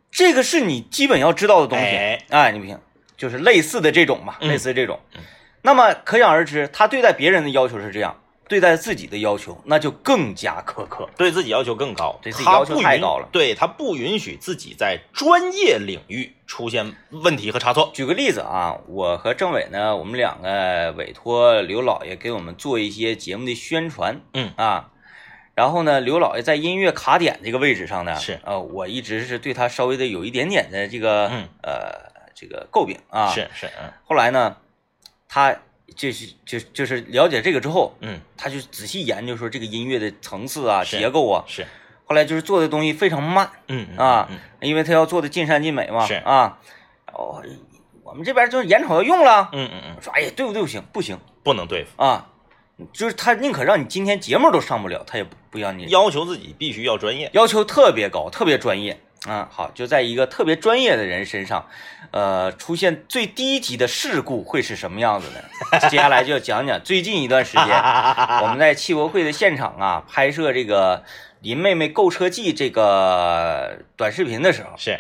[0.10, 1.86] 这个是你基本要知道的东西。
[1.86, 2.80] 哎哎，你不行，
[3.18, 4.50] 就是类似的这种嘛，嗯。
[4.50, 5.00] 类似这种。
[5.62, 11.10] 那么可想而知，他对待别人的要求是这样，对待自己的要求那就更加苛刻。
[11.18, 13.30] 对自己要求更高，对自己要求他不允太高了。
[13.32, 17.90] 对他不允许自己在专业领域出现问题和差错。
[17.94, 24.52] 举个例子啊，我和政委呢，我们两个委托刘老爷给我们做一些节目的宣传，嗯。
[24.58, 24.90] 啊，
[25.56, 28.38] 然后呢，刘老爷在音乐卡点这个位置上呢，是。
[28.44, 31.48] 呃，我一直是对他稍微的有一点点的这个，嗯。
[31.62, 32.12] 呃，
[32.44, 33.30] 这个诟病啊。
[33.30, 33.92] 是是，嗯。
[34.06, 34.58] 后来呢，
[35.30, 35.56] 他
[35.96, 38.20] 就是就就是了解这个之后，嗯。
[38.38, 41.66] 他就仔细研究说这个音乐的层次啊、结构啊，是，
[42.06, 46.16] 后来就是做的东西非常慢嗯嗯啊嗯，因为他要做的尽善尽美嘛，是。
[46.16, 46.60] 啊，
[47.14, 47.42] 哦，
[48.04, 50.62] 我们这边就是眼瞅要用了，嗯嗯嗯，说哎呀，对付对？
[50.62, 51.18] 不行，不行。
[51.44, 52.30] 不能对付，啊，
[52.94, 57.30] 就是他宁可让你今天节目都上不了，他也不不让你要求自己必须要专业。
[57.34, 59.48] 要求特别高，特别专业啊。
[59.52, 61.68] 好，就在一个特别专业的人身上，
[62.12, 65.80] 呃，出现最低级的事故会是什么样子呢？
[65.90, 67.66] 接下来就要讲讲最近一段时间
[68.42, 71.04] 我们在汽博会的现场啊，拍摄这个
[71.42, 75.00] 林妹妹购车记这个短视频的时候，是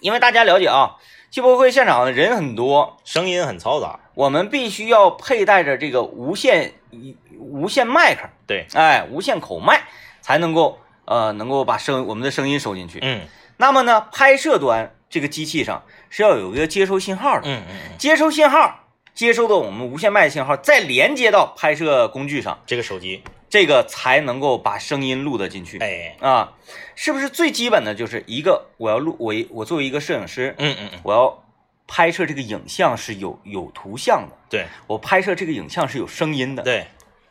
[0.00, 0.96] 因为大家了解啊，
[1.30, 6.74] 汽博会现场人很多，声音很嘈杂，我们必须要佩戴着这个无线
[7.38, 9.82] 无线麦克，对，哎，无线口麦
[10.20, 12.98] 才能够呃能够把声我们的声音收进去。
[13.02, 13.22] 嗯
[13.56, 18.80] 那么呢，拍摄端这个机器上是要有一个接收信号的，嗯嗯嗯，接收信号
[19.14, 25.78] 接收到我们无线麦信号，再连接到拍摄工具上，这个手机，这个才能够把声音录得进去。
[25.78, 26.52] 哎，啊，
[26.94, 31.42] 是不是最基本的就是一个我要录我我作为一个摄影师，嗯嗯嗯，我要
[31.86, 34.66] 拍摄这个影像是有有图像的，对。
[34.86, 36.86] 我拍摄这个影像是有声音的，对，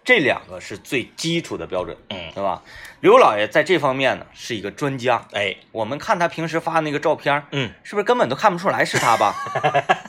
[0.05, 2.61] 这两个是最基础的标准，嗯，对吧？
[3.01, 9.35] 刘老爷在这方面呢是一个专家，哎，我们看他平时发那个照片，嗯，是不是根本都看不出来是他吧？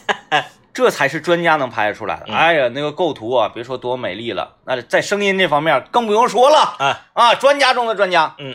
[0.75, 2.27] 这才是专家能拍得出来的。
[2.29, 2.35] 嗯。
[2.35, 6.77] 哎呀，那个构图啊，别说多美丽了，那在声音这方面更不用说了。
[6.79, 8.37] 啊，啊，专家中的专家。
[8.37, 8.55] 嗯，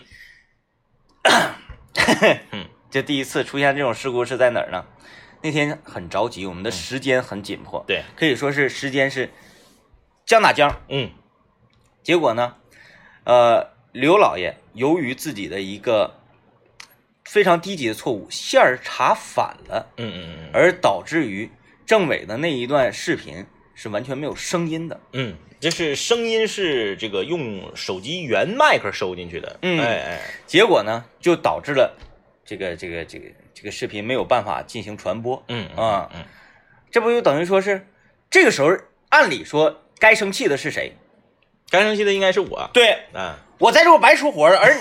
[2.52, 4.86] 嗯，这第一次出现这种事故是在哪儿呢？
[5.42, 9.32] 那天很着急，我们的时间很紧迫，对，可以说是时间是
[10.24, 10.72] 将打将。
[10.90, 11.10] 嗯
[12.04, 12.56] 结果呢，
[13.26, 16.16] 呃，刘老爷由于自己的一个
[17.24, 21.50] 非常低级的错误，线儿查反了，嗯嗯嗯而导致于
[21.86, 25.00] 政委的那一段视频是完全没有声音的。
[25.14, 31.96] 嗯，这是声音是这个用手机原麦克收进去的，嗯哎哎，结果呢，就导致了
[32.44, 35.44] 这个这个这个这个视频没有办法进行传播。
[35.48, 36.26] 嗯啊嗯
[36.90, 37.88] 这不就等于说是
[38.30, 38.70] 这个时候，
[39.10, 40.94] 按理说该生气的是谁？
[41.72, 44.74] 该生气的应该是我，对嗯，我在这我白出活了，而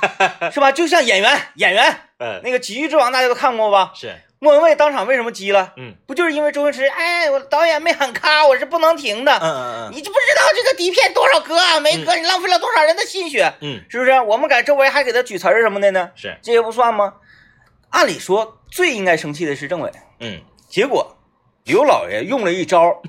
[0.50, 0.70] 是吧？
[0.72, 3.92] 就像演员演员嗯，那个《喜剧之王》，大家都看过吧？
[3.94, 5.72] 是，莫文蔚当场为什么急了？
[5.76, 6.86] 嗯不就是因为周星驰？
[6.86, 9.32] 哎，我导演没喊咔，我是不能停的。
[9.32, 11.80] 嗯嗯嗯你就不知道这个底片多少格啊？
[11.80, 14.20] 没格，你浪费了多少人的心血，嗯，是不是？
[14.20, 17.14] 我们在周围还给他举词儿什么的呢，是，这些不算吗？
[17.90, 21.16] 按理说最应该生气的是政委，嗯，结果
[21.64, 23.02] 刘老爷用了一招，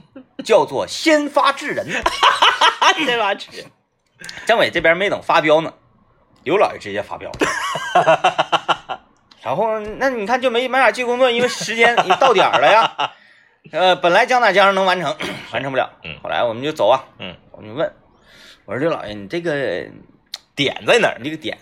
[0.43, 1.85] 叫做先发制人。
[3.05, 3.33] 对吧？
[3.37, 3.65] 是，
[4.45, 5.73] 政委这边没等发飙呢，
[6.43, 9.01] 刘老爷直接发飙了。
[9.43, 13.11] 然后那你看就没没法记工作，因为时间已到点儿了呀。
[13.71, 15.15] 呃，本来将打将能完成，
[15.51, 15.89] 完成不了。
[16.03, 17.91] 嗯后来我们就走啊，嗯，我们就问，
[18.65, 19.85] 我说刘老爷，你这个
[20.55, 21.17] 点在哪儿？
[21.19, 21.57] 你这个点，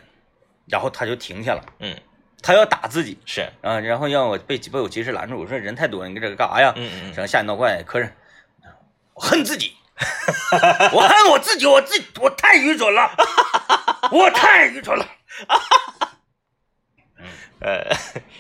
[0.68, 1.96] 然后他就停下了，嗯，
[2.42, 5.40] 他要打自己是，啊，然后让我被被我及时拦住。
[5.40, 6.74] 我说人太多了，你搁这干啥呀？
[6.78, 8.12] 嗯嗯嗯，整吓人闹怪，可是
[9.14, 9.74] 我恨自己，
[10.92, 13.12] 我恨我自己，我自己我太愚蠢了，
[14.12, 15.08] 我太愚蠢了。
[17.62, 17.96] 呃，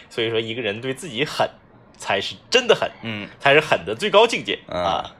[0.09, 1.49] 所以说一个人对自己狠，
[1.97, 3.27] 才是真的狠，嗯。
[3.39, 4.59] 才是狠的最高境界。
[4.67, 5.11] 嗯啊。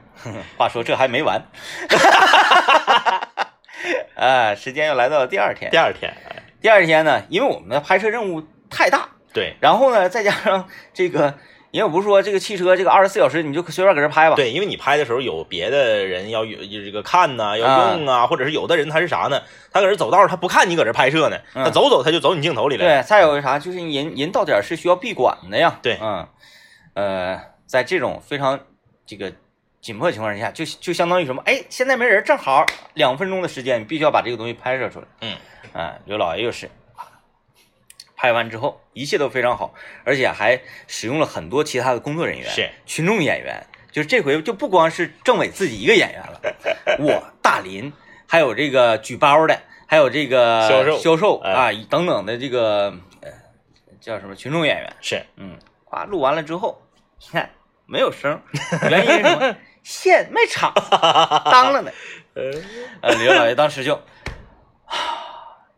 [0.56, 1.40] 话说这还没完，
[4.16, 5.70] 啊，时间又来到了第二天。
[5.70, 5.76] 第。
[5.76, 6.42] 二天，哎。
[6.60, 9.56] 第二天呢，因为我们的拍摄任务太大，对。
[9.60, 11.38] 然后呢，再加上这个，
[11.76, 19.42] 因为我不是说这个汽车这个二十四小时你就随便搁这拍吧，对，因为你拍的时候有别的人要有这个看呐、要啊用啊，或者是有的人他是啥呢？
[19.70, 23.02] 他搁这走道，他不看你搁这拍摄呢，嗯他走走他就走你镜头里来了。
[23.02, 25.78] 对，再有个啥，就是人人到点儿是需要闭馆的呀。
[25.82, 26.26] 对嗯，
[26.94, 28.58] 呃，在这种非常
[29.04, 29.30] 这个
[29.82, 31.42] 紧迫情况之下，就就相当于什么？
[31.44, 35.06] 哎，现在没人，正好两分钟的时间，你必须要把这个东西拍摄出来。
[35.20, 35.36] 嗯，
[35.74, 36.70] 啊，刘老爷又是，
[38.16, 39.74] 拍完之后一切都非常好，
[40.04, 43.64] 而且还使用了很多其他的工作人员，是群众演员。
[43.92, 46.40] 就是这回就不光是政委自己一个演员了，
[46.98, 47.90] 我大林，
[48.26, 53.30] 还有这个举包的，还有这个销售销售哎啊等等的这个呃
[53.98, 55.56] 叫什么群众演员，是，嗯，
[55.88, 56.82] 啊，录完了之后，
[57.22, 57.48] 你看
[57.86, 58.38] 没有声，
[58.90, 59.56] 原因是什么？
[59.82, 60.74] 线没插，
[61.50, 61.90] 当了呢。
[63.00, 63.98] 呃，刘老爷当时就，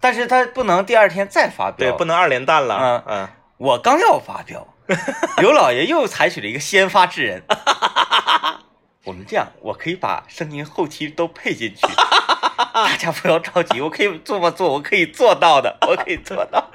[0.00, 2.76] 但是他不能第二天再发对，不能二连弹了。
[2.78, 4.66] 嗯嗯，我刚要发飙，
[5.38, 7.42] 刘老爷又采取了一个先发制人。
[9.04, 11.86] 我们这样，我可以把声音后期都配进去，
[12.74, 16.70] 大家不要着急，我可以这么做，我可以做到的，我可以做到。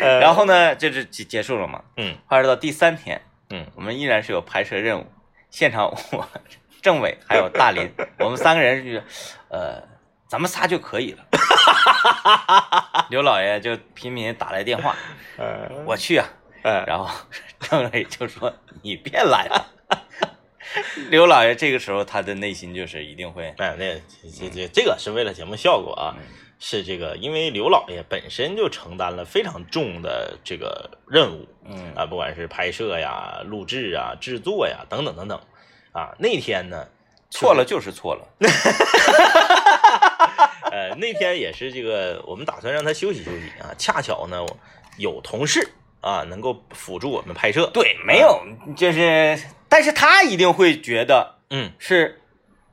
[0.00, 1.82] 呃然后呢，就是结结束了嘛。
[1.96, 5.06] 嗯拍摄到第三天，嗯，我们依然是有拍摄任务，
[5.50, 6.28] 现场我
[6.82, 9.04] 政委还有大林，我们三个人是，
[9.48, 9.82] 呃，
[10.26, 11.24] 咱们仨就可以了。
[13.10, 14.94] 刘老爷就频频打来电话，
[15.36, 16.26] 呃我去啊，
[16.62, 17.08] 呃，然后
[17.58, 19.66] 政委就说你别来了。
[21.10, 23.94] 刘老爷这个时候他的内心就是一定会，哎，那
[24.38, 26.14] 这这这个是为了节目效果啊，
[26.60, 31.92] 是这个，因为刘老爷本身就承担了非常重的这个任务嗯。
[31.96, 35.40] 啊，不管是拍摄呀、录制啊、制作呀等等等等。
[35.92, 36.14] 啊。
[36.18, 36.86] 那天呢，
[37.30, 38.48] 错了就是错了，呃，
[41.00, 44.44] 那天也是这个，我们打算让他休息休息啊，恰巧呢
[44.98, 48.40] 有同事啊能够辅助我们拍摄，对，没有，
[48.76, 49.36] 就是，
[49.68, 52.20] 但是他一定会觉得嗯是，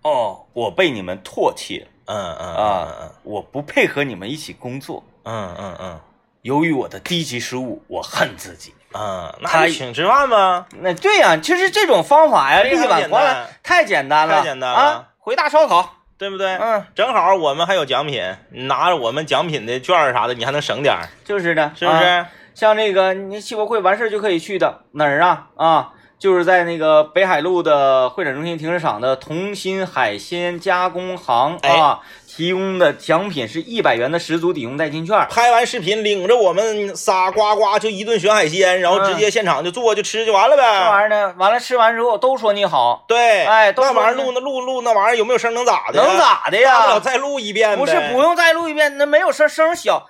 [0.04, 6.00] 哦，我被你们唾弃嗯嗯啊嗯，我不配合你们一起工作，嗯嗯嗯
[6.44, 8.74] 由于我的低级失误，我恨自己。
[8.94, 10.66] 嗯，那他就请吃饭吧。
[10.80, 15.08] 那对呀、其实这种方法呀，非常力挽狂澜，太简单了，太简单了啊！
[15.18, 16.56] 回大烧烤，对不对？
[16.56, 22.04] 嗯，正好我们还有奖品，你拿着我们奖品的券儿啥的，你还能省点儿，就是的，是不是？
[22.04, 22.28] 啊
[22.58, 25.50] 像那个你汽博会完事儿就可以去的哪儿啊？
[25.58, 32.00] 啊，就是在那个北海路的会展中心停车场的同心海鲜加工行哎啊，
[32.38, 35.28] 提供的奖品是一百元的十足抵用代金券。
[35.28, 41.16] 拍完视频，领着我们仨呱呱就一顿选海鲜，然后直接现场就做就吃就完了呗这玩意呗。
[41.16, 46.00] 儿呢，完了吃完之后都说你好，对，哎都那玩意儿录那录录那玩意儿有没有声能咋的？
[46.00, 47.00] 能咋的大不呀了？
[47.00, 47.76] 再录一遍呗。
[47.76, 50.06] 不是不用再录一遍，那没有声，声小。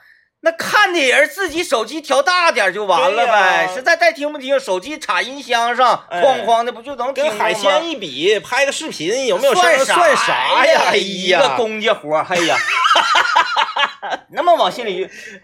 [0.48, 10.84] 那看的人自己手机调大点就完了呗，呀实在再听不清，手机插音箱上，哎哐哐的不就能听跟海鲜一比，拍个视频有没有声算算啥呀？
[10.88, 12.56] 哎呀一个，公家活儿，哎呀，
[14.32, 15.12] 那么往心里去，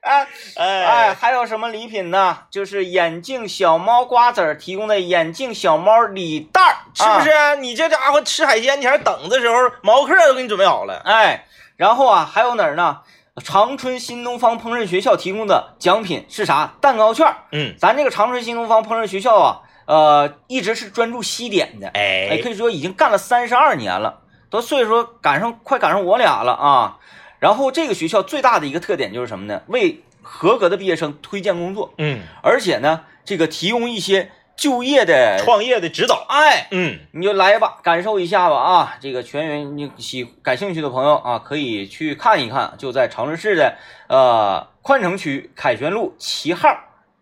[0.00, 2.38] 哎哎，哎，还有什么礼品呢？
[2.50, 7.54] 就是眼镜小猫瓜子儿提供的眼镜小猫礼袋儿，是不是啊？
[7.56, 11.02] 你这家伙吃海鲜，你还等的时候，毛克都给你准备好了。
[11.04, 11.45] 哎，
[11.76, 13.00] 然后啊，还有哪儿呢？
[13.44, 16.74] 长春新东方烹饪学校提供的奖品是啥？
[16.80, 17.36] 蛋糕券儿。
[17.52, 26.98] 嗯，咱这个长春新东方烹饪学校啊，呃，一直是专注西点的，哎，哎可以说已经干了三十二年了，都岁数赶上快赶上我俩了啊。
[27.38, 29.60] 然后这个学校最大的一个特点就是什么呢？
[29.66, 36.24] 为合格的毕业生推荐工作，嗯，而且呢，这个提供一些就业的，创业的指导。
[36.28, 38.96] 哎，嗯，你就来吧，感受一下吧啊！
[39.00, 43.76] 这个全员你喜感兴趣的朋友啊，可以去看一看，就在长春市的
[44.08, 46.68] 呃宽城区凯旋路七号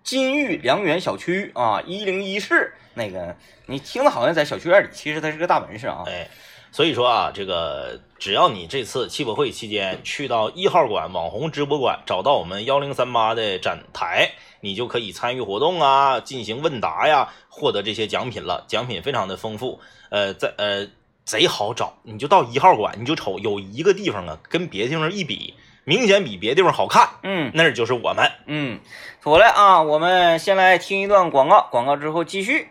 [0.03, 3.35] 金玉良园小区啊，一零一室那个，
[3.67, 6.05] 你听的好像在小区院里，其实它是个大门市啊。
[6.07, 6.29] 哎，
[6.75, 18.65] 所以说啊，这个只要你这次汽博会期间去到一号馆网红直播馆，找到我们幺零三八的展台，你就可以参与活动啊，进行问答呀，获得这些奖品了。
[18.67, 19.79] 奖品非常的丰富，
[20.11, 20.89] 呃，在呃
[21.25, 25.55] 贼好找，你就到一号馆，你就瞅有一个地方啊，跟别地方一比，
[25.85, 28.29] 明显比别地方好看，嗯那就是我们。
[28.47, 28.81] 嗯，
[29.23, 32.67] 妥了啊，我们先来听一段广告，广告之后继续。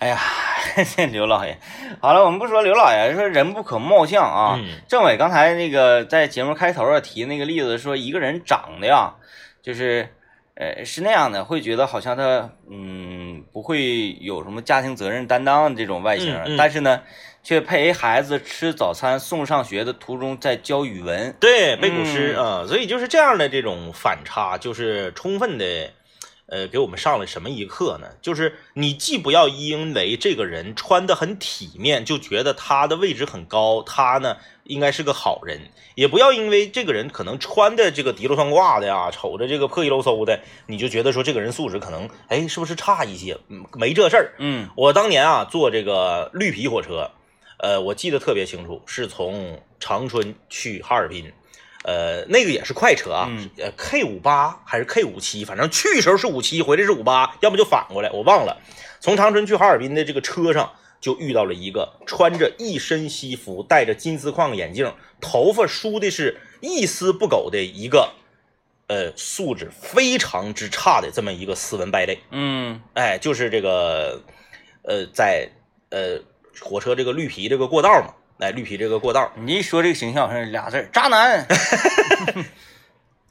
[0.00, 0.53] 哎呀，这
[1.12, 1.58] 刘老爷，
[2.00, 4.58] 好了，我们不说刘老爷，说人不可貌相啊。
[4.58, 9.14] 嗯政委刚才那个在节目开头啊提那个例子，说一个人长得呀，
[9.62, 10.08] 就是
[10.54, 17.00] 呃，是那样的，会觉得好像他嗯不会有什么家庭责任担当这种外形，嗯嗯但是呢，
[17.42, 21.34] 却陪孩子吃早餐、送上学的途中在教语文。
[21.40, 25.64] 对，背古诗嗯啊、所以就是这样的这种反差，就是充分的，
[26.46, 28.08] 呃，给我们上了什么一课呢？
[28.20, 43.38] 就是你既不要因为这个人穿的很体面，就觉得他的位置很高，他呢应该是个好人，也不要因为这个人可能穿的这个滴溜算挂的呀，瞅着这个破衣漏嗖的，你就觉得说这个人素质可能，哎，是不是差一些？
[43.48, 44.34] 嗯，没这事儿。
[44.38, 47.10] 嗯我当年啊坐这个绿皮火车，
[47.58, 51.32] 呃，我记得特别清楚，是从长春去哈尔滨，
[51.84, 58.58] 呃，那个也是快车啊，嗯呃，K 五八还是 K 五七，反正去时候是五七，回来是五八，要么就反过来，我忘了。
[59.00, 68.14] 从长春去哈尔滨的这个车上，就遇到了一个穿着一身西服、戴着金丝框眼镜、头发梳的是一丝不苟的一个，
[68.86, 72.20] 呃，素质非常之差的这么一个斯文败类。
[72.30, 74.22] 嗯哎，就是这个，
[74.84, 75.50] 呃，在
[75.90, 76.18] 呃
[76.62, 81.46] 火车这个绿皮这个过道嘛，哎，绿皮这个过道，你一说这个形象，好像是俩字儿渣男。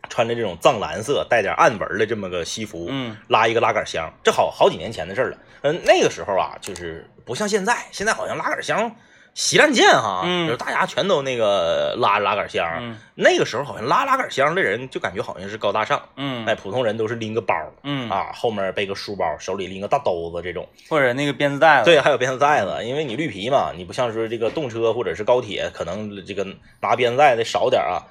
[0.09, 5.37] 穿着这种藏蓝色带点暗纹的这么个西服，嗯拉一个拉杆箱，这好好几年前的事儿了。
[5.61, 8.95] 嗯、那个时候啊，就是不像现在，现在好像拉杆箱
[9.33, 12.65] 稀烂见哈，嗯就是大家全都那个拉拉杆箱。
[12.79, 20.67] 嗯那个时候好像拉拉杆箱的人就感觉好像是高大上，嗯哎，普通人都是拎个包嗯，啊，后面背个书包，手里拎个大兜子这种。
[20.89, 21.85] 或者那个编织袋子。
[21.85, 26.45] 对，还有编织袋子，因为你绿皮嘛，你不像说这个动车或者是高铁，可能这个
[26.79, 28.01] 拿编织袋的少点啊。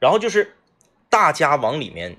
[0.00, 0.56] 然后就是
[1.08, 2.16] 大家往里面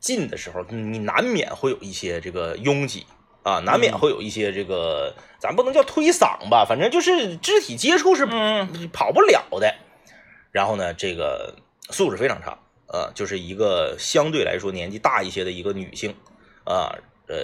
[0.00, 3.06] 进的时候，你难免会有一些这个拥挤
[3.44, 3.98] 啊，难免嗯。
[3.98, 8.90] 会有一些这个，咱不能叫推搡吧，反正就是肢体接触是嗯。
[8.92, 9.72] 跑不了的。
[10.50, 11.54] 然后呢，这个
[11.90, 16.14] 素质非常差，呃，就是一个相对来说年纪大一些的一个女性，
[16.64, 16.96] 啊，
[17.28, 17.36] 呃，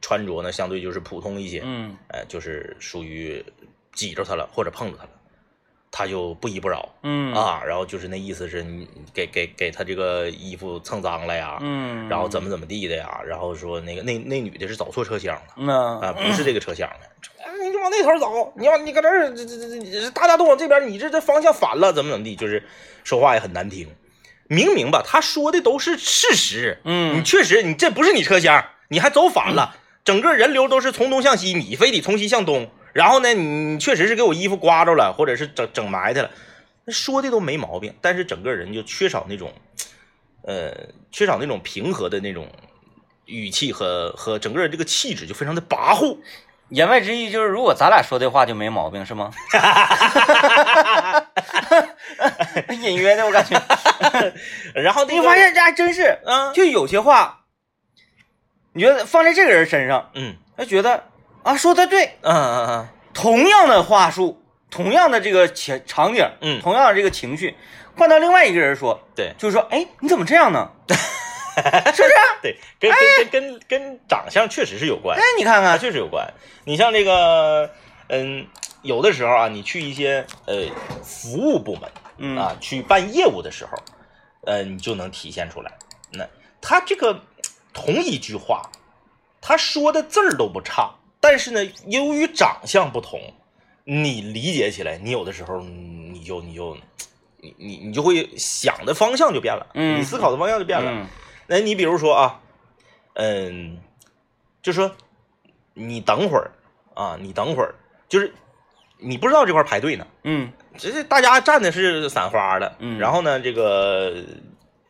[0.00, 1.96] 穿着呢相对就是普通一些，嗯。
[2.08, 3.44] 呃，就是属于
[3.92, 5.10] 挤着她了或者碰着她了，
[5.96, 6.88] 她就不依不饶。
[7.04, 7.32] 嗯。
[7.32, 15.42] 啊，然后就是那意思是你给给给他这个衣服蹭脏了呀，嗯，然后怎么怎么地的呀，然后说那个那那女的是走错车厢了。
[15.56, 15.68] 嗯
[16.00, 22.62] 啊，不是这个车厢的，哎你就往那头走，你往你搁这儿，这这这这，大家都往这边，你这这方向反了，怎么怎么地，就是
[23.04, 23.88] 说话也很难听。
[24.48, 27.14] 明明吧，他说的都是事实，嗯。
[27.16, 32.68] 你嗯确实你这不是你车厢，你还走反了，整个人流都是从东向西，你非得从西向东。
[32.94, 36.30] 然后呢，你你确实是给我衣服刮着了，或者是整整埋汰了，
[36.84, 39.52] 那说的都没毛病，但是整个人就缺少那种，
[40.42, 40.72] 呃，
[41.10, 42.48] 缺少那种平和的那种
[43.26, 46.16] 语气和和整个人这个气质就非常的跋扈。
[46.70, 49.30] 言外之意就是，如果咱俩说的话就没毛病，是吗？
[52.70, 53.62] 隐约的，我感觉。
[54.74, 57.44] 然后你发，现这还真是，嗯就有些话，
[58.72, 61.04] 你觉得放在这个人身上，嗯他觉得
[61.44, 62.88] 啊说的对，嗯嗯嗯。
[63.12, 66.60] 同样的话术，同样的这个情场景，嗯。
[66.60, 67.54] 同样的这个情绪，
[67.96, 69.32] 换到另外一个人说，对。
[69.38, 70.70] 就是说，哎，你怎么这样呢？
[71.54, 72.14] 是不是？
[72.42, 75.16] 对，跟跟跟跟跟长相确实是有关。
[75.16, 76.32] 哎，，你看看，确实有关。
[76.64, 77.70] 你像这个，
[78.08, 78.46] 嗯，
[78.82, 80.64] 有的时候啊，你去一些呃
[81.04, 82.36] 服务部门嗯。
[82.36, 83.70] 啊，去办业务的时候，
[84.46, 85.70] 呃，你就能体现出来。
[86.10, 86.26] 那
[86.60, 87.20] 他这个
[87.72, 88.70] 同一句话，
[89.40, 90.94] 他说的字儿都不差，
[91.24, 93.18] 但是呢，由于长相不同，
[93.84, 96.76] 你理解起来，你有的时候嗯你就你就
[97.40, 99.98] 你你你就会想的方向就变了，嗯。
[99.98, 100.90] 你思考的方向就变了。
[100.90, 101.06] 嗯。
[101.46, 102.42] 那你比如说啊，
[103.14, 103.78] 嗯，
[104.62, 104.94] 就说
[105.72, 106.50] 你等会儿
[106.92, 107.74] 啊，你等会儿，
[108.06, 108.30] 就是
[108.98, 110.52] 你不知道这块排队呢，嗯。
[110.76, 112.98] 这这大家站的是散花的，嗯。
[112.98, 114.22] 然后呢，这个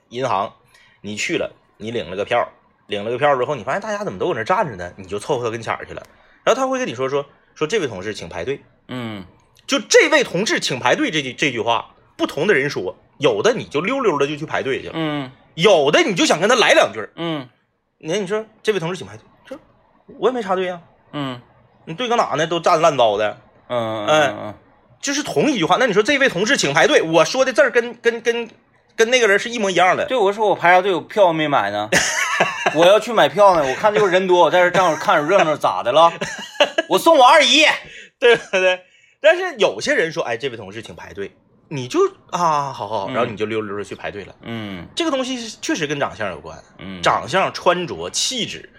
[0.09, 0.53] 银行
[1.01, 2.45] 你去了，你领了个票，
[2.89, 6.03] 领了个票之后，你发现大家怎么都搁那站着呢，你就凑合跟前儿去了，
[6.45, 9.24] 然后他会跟你说说说这位同事请排队，嗯
[9.66, 17.11] 就这位同志请排队这句这句话，不同的人说，有的你就溜溜的就去排队去了，嗯有的你就想跟他来两句儿。
[17.16, 17.49] 嗯
[17.99, 19.59] 那你说这位同志请排队，这
[20.18, 20.80] 我也没插队呀、
[21.12, 21.40] 嗯
[21.86, 22.47] 你队搁哪呢？
[22.47, 23.38] 都站烂糟的，
[23.68, 24.55] 嗯嗯嗯
[25.01, 25.76] 就是同一句话。
[25.78, 28.49] 那你说这位同志请排队，我说的字儿跟跟跟
[28.97, 30.07] 跟那个人是一模一样的。
[30.07, 31.90] 对，我说我排啥队，我票没买呢，
[32.74, 33.62] 我要去买票呢。
[33.68, 36.12] 我看这会儿人多，我在这正好看着热闹，咋的了？
[36.89, 37.64] 我送我二姨。
[38.18, 38.80] 对不对？
[39.20, 41.30] 但是有些人说，哎，这位同事请排队，
[41.68, 41.99] 你就
[42.30, 44.35] 啊，好好好，然后你就溜溜的去排队了。
[44.43, 48.70] 嗯这个东西确实跟长相有关，嗯，长相、穿着、气质，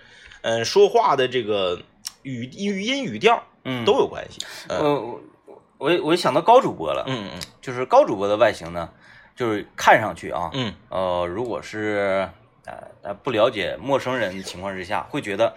[0.41, 1.79] 嗯、说话的这个
[2.23, 4.39] 语语音语调嗯都有关系。
[4.69, 8.89] 嗯我我我我想到高主播了，嗯嗯就是高主播的外形呢，
[9.35, 12.27] 就是看上去啊，嗯呃，如果是
[12.65, 15.53] 呃呃不了解陌生人的情况之下，会觉得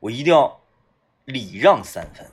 [0.00, 0.60] 我一定要
[1.24, 2.26] 礼让三分。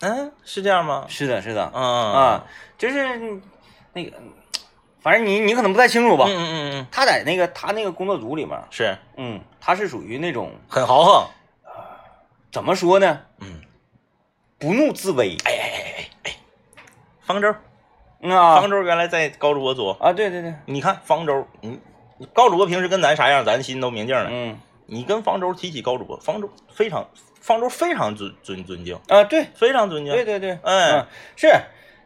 [0.00, 1.06] 嗯，是这样吗？
[1.08, 2.46] 是的，是的，嗯啊，
[2.76, 3.40] 就是
[3.92, 4.16] 那个，
[5.00, 6.24] 反正你你可能不太清楚吧？
[6.28, 11.28] 嗯嗯嗯嗯，他在那个他那个工作组里面，是嗯，他是属于那种很豪横。
[12.50, 13.20] 怎么说呢？
[13.38, 13.62] 嗯，
[14.58, 15.36] 不怒自威。
[15.44, 16.36] 哎哎哎哎哎，
[17.22, 17.54] 方舟，
[18.20, 21.80] 嗯啊方舟原来在高主播组，啊，对对对，你看方舟，嗯，
[22.32, 24.28] 高主播平时跟咱啥样，咱心都明镜了。
[24.30, 24.58] 嗯。
[24.86, 27.08] 你跟方舟提起高主播，方舟非常，
[27.40, 29.46] 方舟非常尊尊尊敬，啊，对。
[29.54, 30.12] 非常尊敬。
[30.12, 31.06] 对对对，哎嗯，
[31.36, 31.48] 是。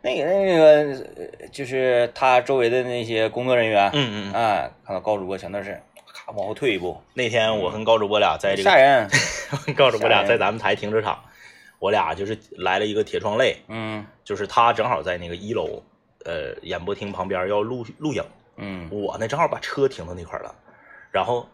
[0.03, 9.09] 那个那个，呃就是他周围的那些工作人员，嗯嗯，啊，看到高主播全都是咔往后退一步，那天我跟高主播俩在这个，吓人。
[9.75, 11.19] 高主播俩在咱们台停车场，
[11.81, 14.07] 我俩就是来了一个铁窗泪，嗯。
[14.23, 15.83] 就是他正好在那个一楼，
[16.25, 18.23] 呃，演播厅旁边要录录影，
[18.57, 18.89] 嗯。
[18.91, 20.55] 我呢正好把车停到那块了，
[21.11, 21.49] 然后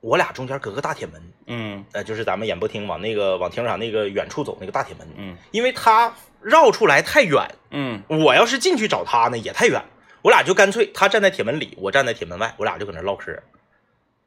[0.00, 1.84] 我俩中间隔个大铁门，嗯。
[1.92, 5.36] 呃，就是咱们演播厅往那个往停车场那个远处走那个大铁门，嗯。
[5.50, 8.02] 因为他绕出来太远，嗯。
[8.08, 9.82] 我要是进去找他呢也太远，
[10.22, 13.38] 我俩就干脆他站在铁门里，我站在铁门外，我俩就搁那唠嗑，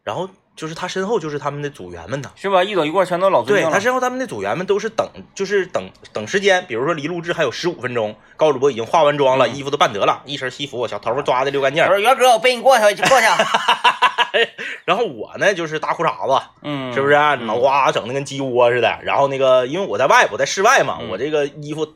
[0.03, 2.29] 然后就是他身后就是他们的组员们呢。
[2.35, 2.61] 是吧？
[2.63, 3.71] 一走一过全都老尊对。
[3.71, 13.27] 他身后他们的组员们都是等，就是等等时间，比如说离录制还有十五分钟，高主播已经化完妆了，嗯衣服都办得了，一身西服，小头发抓的溜干净我，说元哥，我背你过去，过去。
[14.83, 18.99] 然后我呢就是大裤衩子，嗯，是不是、脑瓜整的跟鸡窝似的？
[19.03, 21.87] 然后那个因为我在外，我在室外嘛，嗯我这个衣服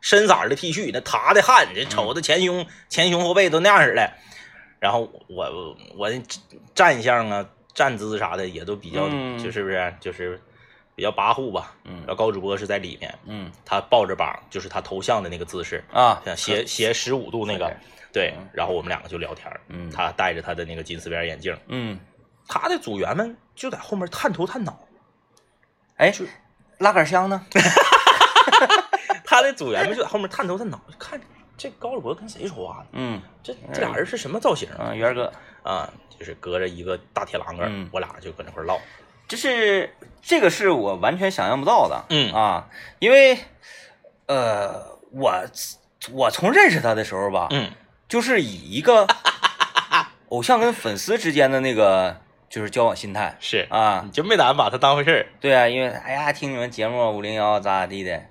[0.00, 4.10] 深色的 T 恤，那塌的汗，这瞅着前胸、前胸后背都那样式的。
[4.80, 6.20] 然后我我的
[6.74, 10.40] 站相啊、站姿啥的也都比较，嗯就是不是就是
[10.94, 11.74] 比较跋扈吧。
[11.84, 17.74] 嗯然后高主播是在里面，嗯他抱着膀，就是他头像的那个姿势，啊，像斜斜十五度那个
[18.12, 18.32] 对。
[18.52, 21.98] 然后我们两个就聊天嗯他戴着他的那个金丝边眼镜，嗯，
[22.46, 24.78] 他的组员们就在后面探头探脑。
[25.96, 26.12] 哎，
[26.78, 27.44] 拉杆箱呢？
[29.24, 31.20] 他的组员们就在后面探头探脑，看
[31.56, 32.86] 这高主播跟谁说话呢？
[32.92, 34.90] 嗯这这俩人是什么造型啊？
[34.90, 35.32] 啊，元哥，
[35.62, 38.78] 啊，就是隔着一个大铁栏杆，嗯我俩就搁那块儿唠。
[39.26, 42.04] 就是这个是我完全想象不到的。
[42.10, 43.38] 嗯啊，因为
[44.26, 45.32] 呃，我
[46.12, 47.70] 我从认识他的时候吧，嗯
[48.08, 49.06] 就是以一个
[50.28, 55.26] 偶像跟粉丝之间的那个就是交往心态是，啊，你就没打算把他当回事儿。
[55.40, 58.22] 对啊，因为哎呀听你们节目五零幺咋咋地的，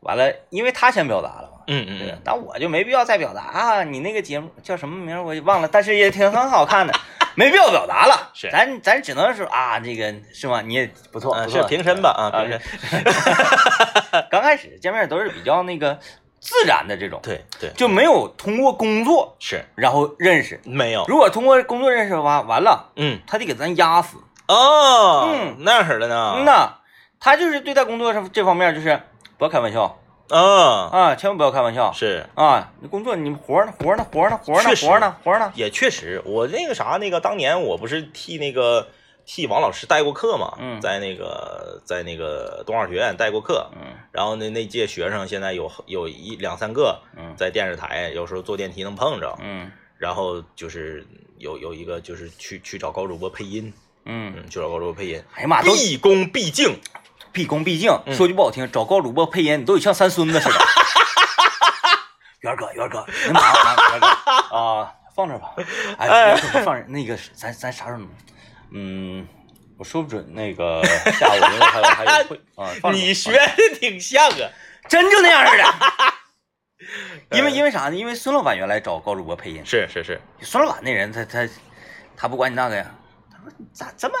[0.00, 1.58] 完了，因为他先表达了嘛。
[1.68, 3.82] 嗯嗯对，那我就没必要再表达啊！
[3.82, 6.94] 你那个节目叫什么名儿我也忘了，但是也挺很好看的，
[7.34, 8.30] 没必要表达了。
[8.34, 10.62] 是咱咱只能说啊，这个是吗？
[10.62, 12.10] 你也不错，啊，不错是平身吧？
[12.10, 12.60] 啊，啊平身。
[14.30, 15.98] 刚开始见面都是比较那个
[16.38, 20.60] 自然的这种，对对，就没有通过工作是然后认识。
[20.64, 21.04] 没有。
[21.08, 24.18] 如果通过工作认识的话完了，嗯他得给咱压死。
[24.46, 26.34] 哦，嗯那样式儿的呢。
[26.36, 26.74] 嗯呐，
[27.18, 29.02] 他就是对待工作上这方面就是
[29.38, 29.98] 不要开玩笑。
[30.28, 31.92] 啊，啊，千万不要开玩笑。
[31.92, 32.26] 是。
[32.34, 32.72] 啊！
[32.80, 38.88] 你工作你活呢活呢活呢活呢活呢活呢，也确实，我那个啥，那个当年我不是替那个
[39.24, 40.80] 替王老师带过课嘛，嗯。
[40.80, 43.86] 在那个在那个东二学院带过课，嗯。
[44.10, 47.34] 然后那那届学生现在有有一两三个嗯。
[47.36, 49.70] 在电视台，有时候坐电梯能碰着，嗯。
[49.96, 51.06] 然后就是
[51.38, 53.72] 有有一个就是去去找高主播配音，
[54.04, 56.78] 嗯，嗯，去找高主播配音，哎呀妈，都毕恭毕敬，
[57.36, 57.92] 毕恭毕敬。
[58.06, 60.54] 嗯说句不好听，找高主播配音，你都得像三孙子似的。
[62.40, 64.06] 元儿哥，元儿哥，你忙忙，元哥
[64.56, 65.50] 啊，放这儿吧。
[65.98, 68.00] 哎，元儿哥放那个，咱咱啥时候？
[68.72, 69.28] 嗯，
[69.76, 70.32] 我说不准。
[70.32, 70.82] 那个
[71.20, 73.38] 下午还有还有会啊，你学的
[73.78, 74.48] 挺像啊，
[74.88, 75.64] 真就那样似的。
[77.36, 77.94] 因为因为啥呢？
[77.94, 81.46] 因为孙老板原来找高主播配音，是是是，孙老板那人他他
[82.16, 82.86] 他不管你那个呀，
[83.30, 84.14] 他说你咋这么，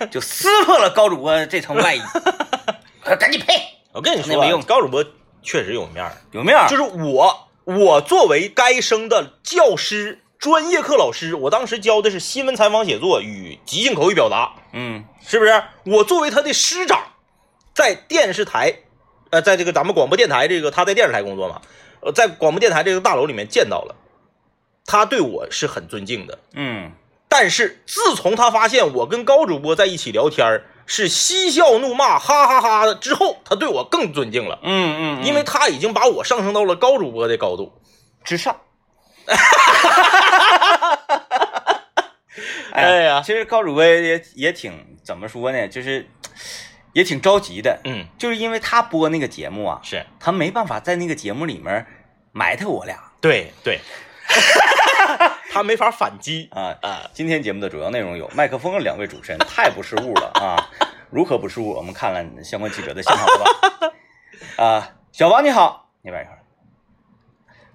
[0.10, 2.00] 就撕破了高主播这层外衣，
[3.02, 3.54] 快 赶紧配，
[3.92, 5.04] 我跟你说啊，没用高主播
[5.42, 6.12] 确实有面儿。
[6.32, 6.68] 有面儿？
[6.68, 15.62] 就是我，我作为该生的教师、专业课老师，我当时教的是新闻采访写作与即兴口语表达，嗯是不是？
[15.84, 16.98] 我作为他的师长，
[17.74, 18.74] 在电视台，
[19.30, 21.60] 呃，在这个咱们广播电台这个他在电视台工作嘛，
[22.00, 23.94] 呃，在广播电台这个大楼里面见到了，
[24.86, 26.38] 他对我是很尊敬的。
[26.54, 26.92] 嗯
[27.36, 37.72] 但是自从他发现我跟高主播在一起聊天是嬉笑怒骂，哈哈哈的之后，他对我更尊敬了，嗯嗯，因为他已经把我上升到了高主播的高度。
[38.22, 38.56] 之上。
[42.70, 43.20] 哎呀。
[43.26, 46.08] 其实高主播也也挺怎么说呢，就是
[46.92, 50.06] 也挺着急的，嗯，就是因为他播那个节目啊，是。
[50.20, 51.84] 他没办法在那个节目里面
[52.30, 52.96] 埋汰我俩。
[53.20, 53.80] 对对，
[55.50, 56.76] 他没法反击啊。
[56.82, 57.10] 啊。
[57.12, 60.70] 今天节目的主要内容有麦克风两位主持人太不识物了啊！
[61.10, 61.70] 如何不识物？
[61.74, 63.92] 我们看看相关记者的现场好吧。
[64.64, 66.38] 啊，小王你好，那边一会儿。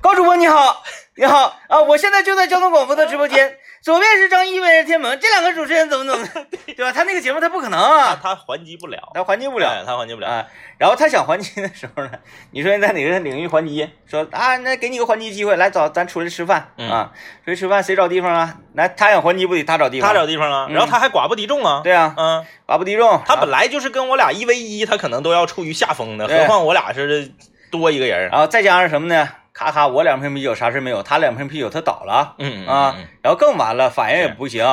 [0.02, 0.82] 高主播你好，
[1.16, 1.82] 你好啊！
[1.82, 6.28] 我现在就在交通广播的直播间，左边是张一，右边是天萌，这两个主持人怎么怎么，
[6.76, 6.92] 对吧？
[6.92, 10.28] 他那个节目他不可能他啊，他还击不了，他还击不了哎他还击不了。
[10.28, 10.46] 啊。
[10.78, 12.12] 然后他想还击的时候呢，
[12.52, 13.90] 你说在哪个领域还击？
[14.06, 17.12] 说啊，那给你个还击机会，来找咱出来吃饭嗯啊，
[17.46, 18.56] 出去吃饭谁找地方啊？
[18.74, 21.82] 来，他想还击不得他找地方，他找地方啊，嗯然后他还寡不敌众啊。
[21.84, 27.32] 对啊，嗯，寡不敌众，他本来就是跟我俩一 v 一，他可能都要处于下风的，何况我俩是
[27.72, 28.30] 多一个人。
[28.30, 29.30] 然后再加上什么呢？
[29.60, 32.34] 咔咔，我两瓶啤酒啥事没有，他两瓶啤酒他倒了。
[32.38, 34.64] 嗯啊，然后更完了，反应也不行，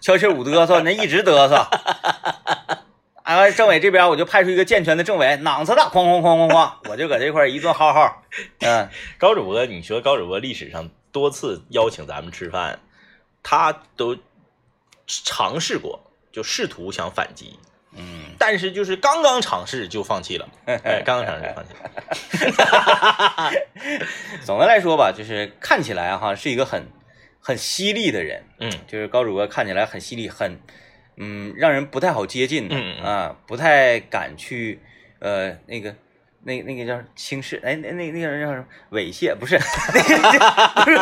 [0.00, 1.56] 敲气舞嘚瑟，那一直嘚瑟。
[3.22, 8.22] 啊，政委这边我就派出一个健全的政委，囊子大，哐哐哐哐哐，我就搁这块一顿嚎嚎。
[8.60, 8.88] 嗯，
[9.18, 12.78] 高主播，你说高主播历史上多次邀请咱们吃饭，
[13.42, 14.16] 他都
[15.06, 16.00] 尝试过，
[16.32, 17.58] 就试图想反击，
[17.96, 21.80] 嗯，但是就是刚刚尝试就放弃了， 哎，刚刚尝试就放弃了。
[24.44, 26.86] 总的来说吧，就是看起来哈是一个很
[27.40, 28.70] 很犀利的人，嗯。
[28.86, 30.60] 就是高主播看起来很犀利，很
[31.16, 34.80] 嗯让人不太好接近的，啊，不太敢去
[35.18, 35.94] 呃那个
[36.44, 38.64] 那那个叫轻视，哎那那那个人叫什么？
[38.92, 39.34] 猥亵？
[39.34, 39.58] 不是，
[39.92, 40.98] 那个不是，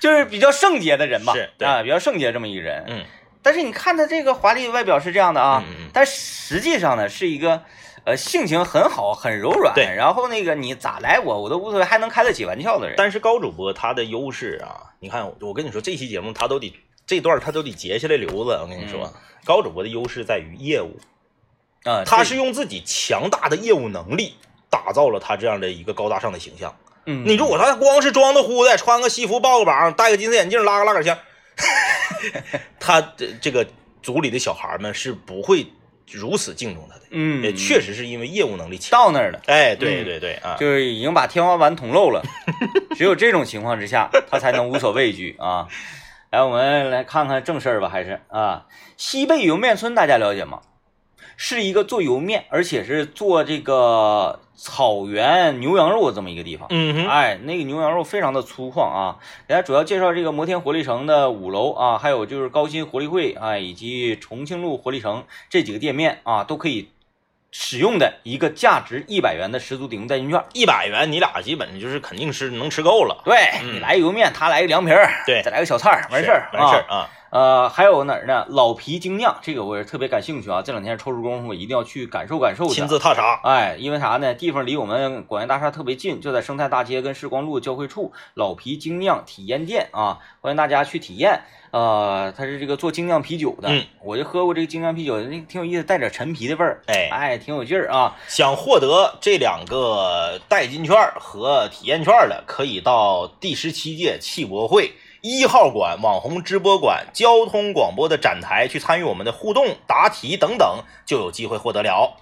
[0.00, 1.66] 就是比较圣洁的人吧，是对。
[1.66, 2.84] 啊，比较圣洁这么一个人。
[2.86, 3.04] 嗯
[3.44, 7.62] 但是你看他这个华丽的外表是这样的啊，但实际上呢是一个。
[8.06, 12.96] 呃，性情很好，很柔软，对然后那个你咋来我我都无所谓，还能开得起玩笑的人。
[12.98, 16.70] 但是高主播他的优势啊，你看我跟你说，这期节目他都得
[17.06, 18.60] 这段他都得截下来留着。
[18.60, 19.10] 我跟你说，
[19.46, 20.98] 高主播的优势在于业务，
[21.84, 24.34] 啊，他是用自己强大的业务能力
[24.68, 26.76] 打造了他这样的一个高大上的形象。
[27.06, 31.16] 嗯，你如果他光是装的呼的，穿个西服抱个膀，戴个金丝眼镜，拉个拉杆箱，
[32.80, 33.66] 他这这个
[34.02, 35.66] 组里的小孩们是不会
[36.10, 37.02] 如此敬重他的。
[37.10, 38.90] 嗯，也确实是因为业务能力强。
[38.90, 42.22] 到那儿了，哎，对嗯对对啊，就是已经把天花板捅漏了。
[42.96, 45.68] 只有这种情况之下，他才能无所畏惧啊。
[46.30, 50.60] 来，我们来看看正事儿吧，还是啊，西贝莜面村大家了解吗？
[51.36, 56.66] 是一个做油面，而且是做这个草原牛羊肉这么一个地方。
[56.70, 59.16] 嗯哼，哎，那个牛羊肉非常的粗犷啊！
[59.48, 66.88] 给大家主要介绍这个摩天活力城的五楼啊，还有就是高新活力汇啊，以及重庆路活力城这几个店面啊，都可以
[67.50, 70.42] 使用的一个价值一百元的十足抵用代金券。
[70.52, 73.22] 一百元你俩基本就是肯定是能吃够了。
[73.24, 76.96] 对、嗯你来一个莜面，他来一个凉皮儿，对再来个小菜儿，完事儿完事儿啊。
[76.96, 77.10] 啊。
[77.34, 78.46] 呃，还有哪儿呢？
[78.48, 80.62] 老皮精酿，这个我是特别感兴趣啊！
[80.62, 82.74] 这两天抽出功夫，我一定要去感受感受去。
[82.74, 83.40] 亲自踏查。
[83.42, 84.32] 哎，因为啥呢？
[84.34, 91.40] 地方离我们广元大厦特别近，就在生态大街跟时光路交汇处，老皮精酿体验店啊，欢迎大家去体验。
[91.72, 98.14] 呃，它是这个做精酿啤酒的，嗯，我就喝过这个精酿啤酒，那挺有意思，带点陈皮的味儿，哎哎，挺有劲儿啊。
[98.28, 104.92] 想获得这两个代金券和体验券的，可以到第十七届汽博会
[105.26, 112.18] 一号馆网红直播馆交通广播的展台去参与我们的互动、答题等等，就有机会获得了。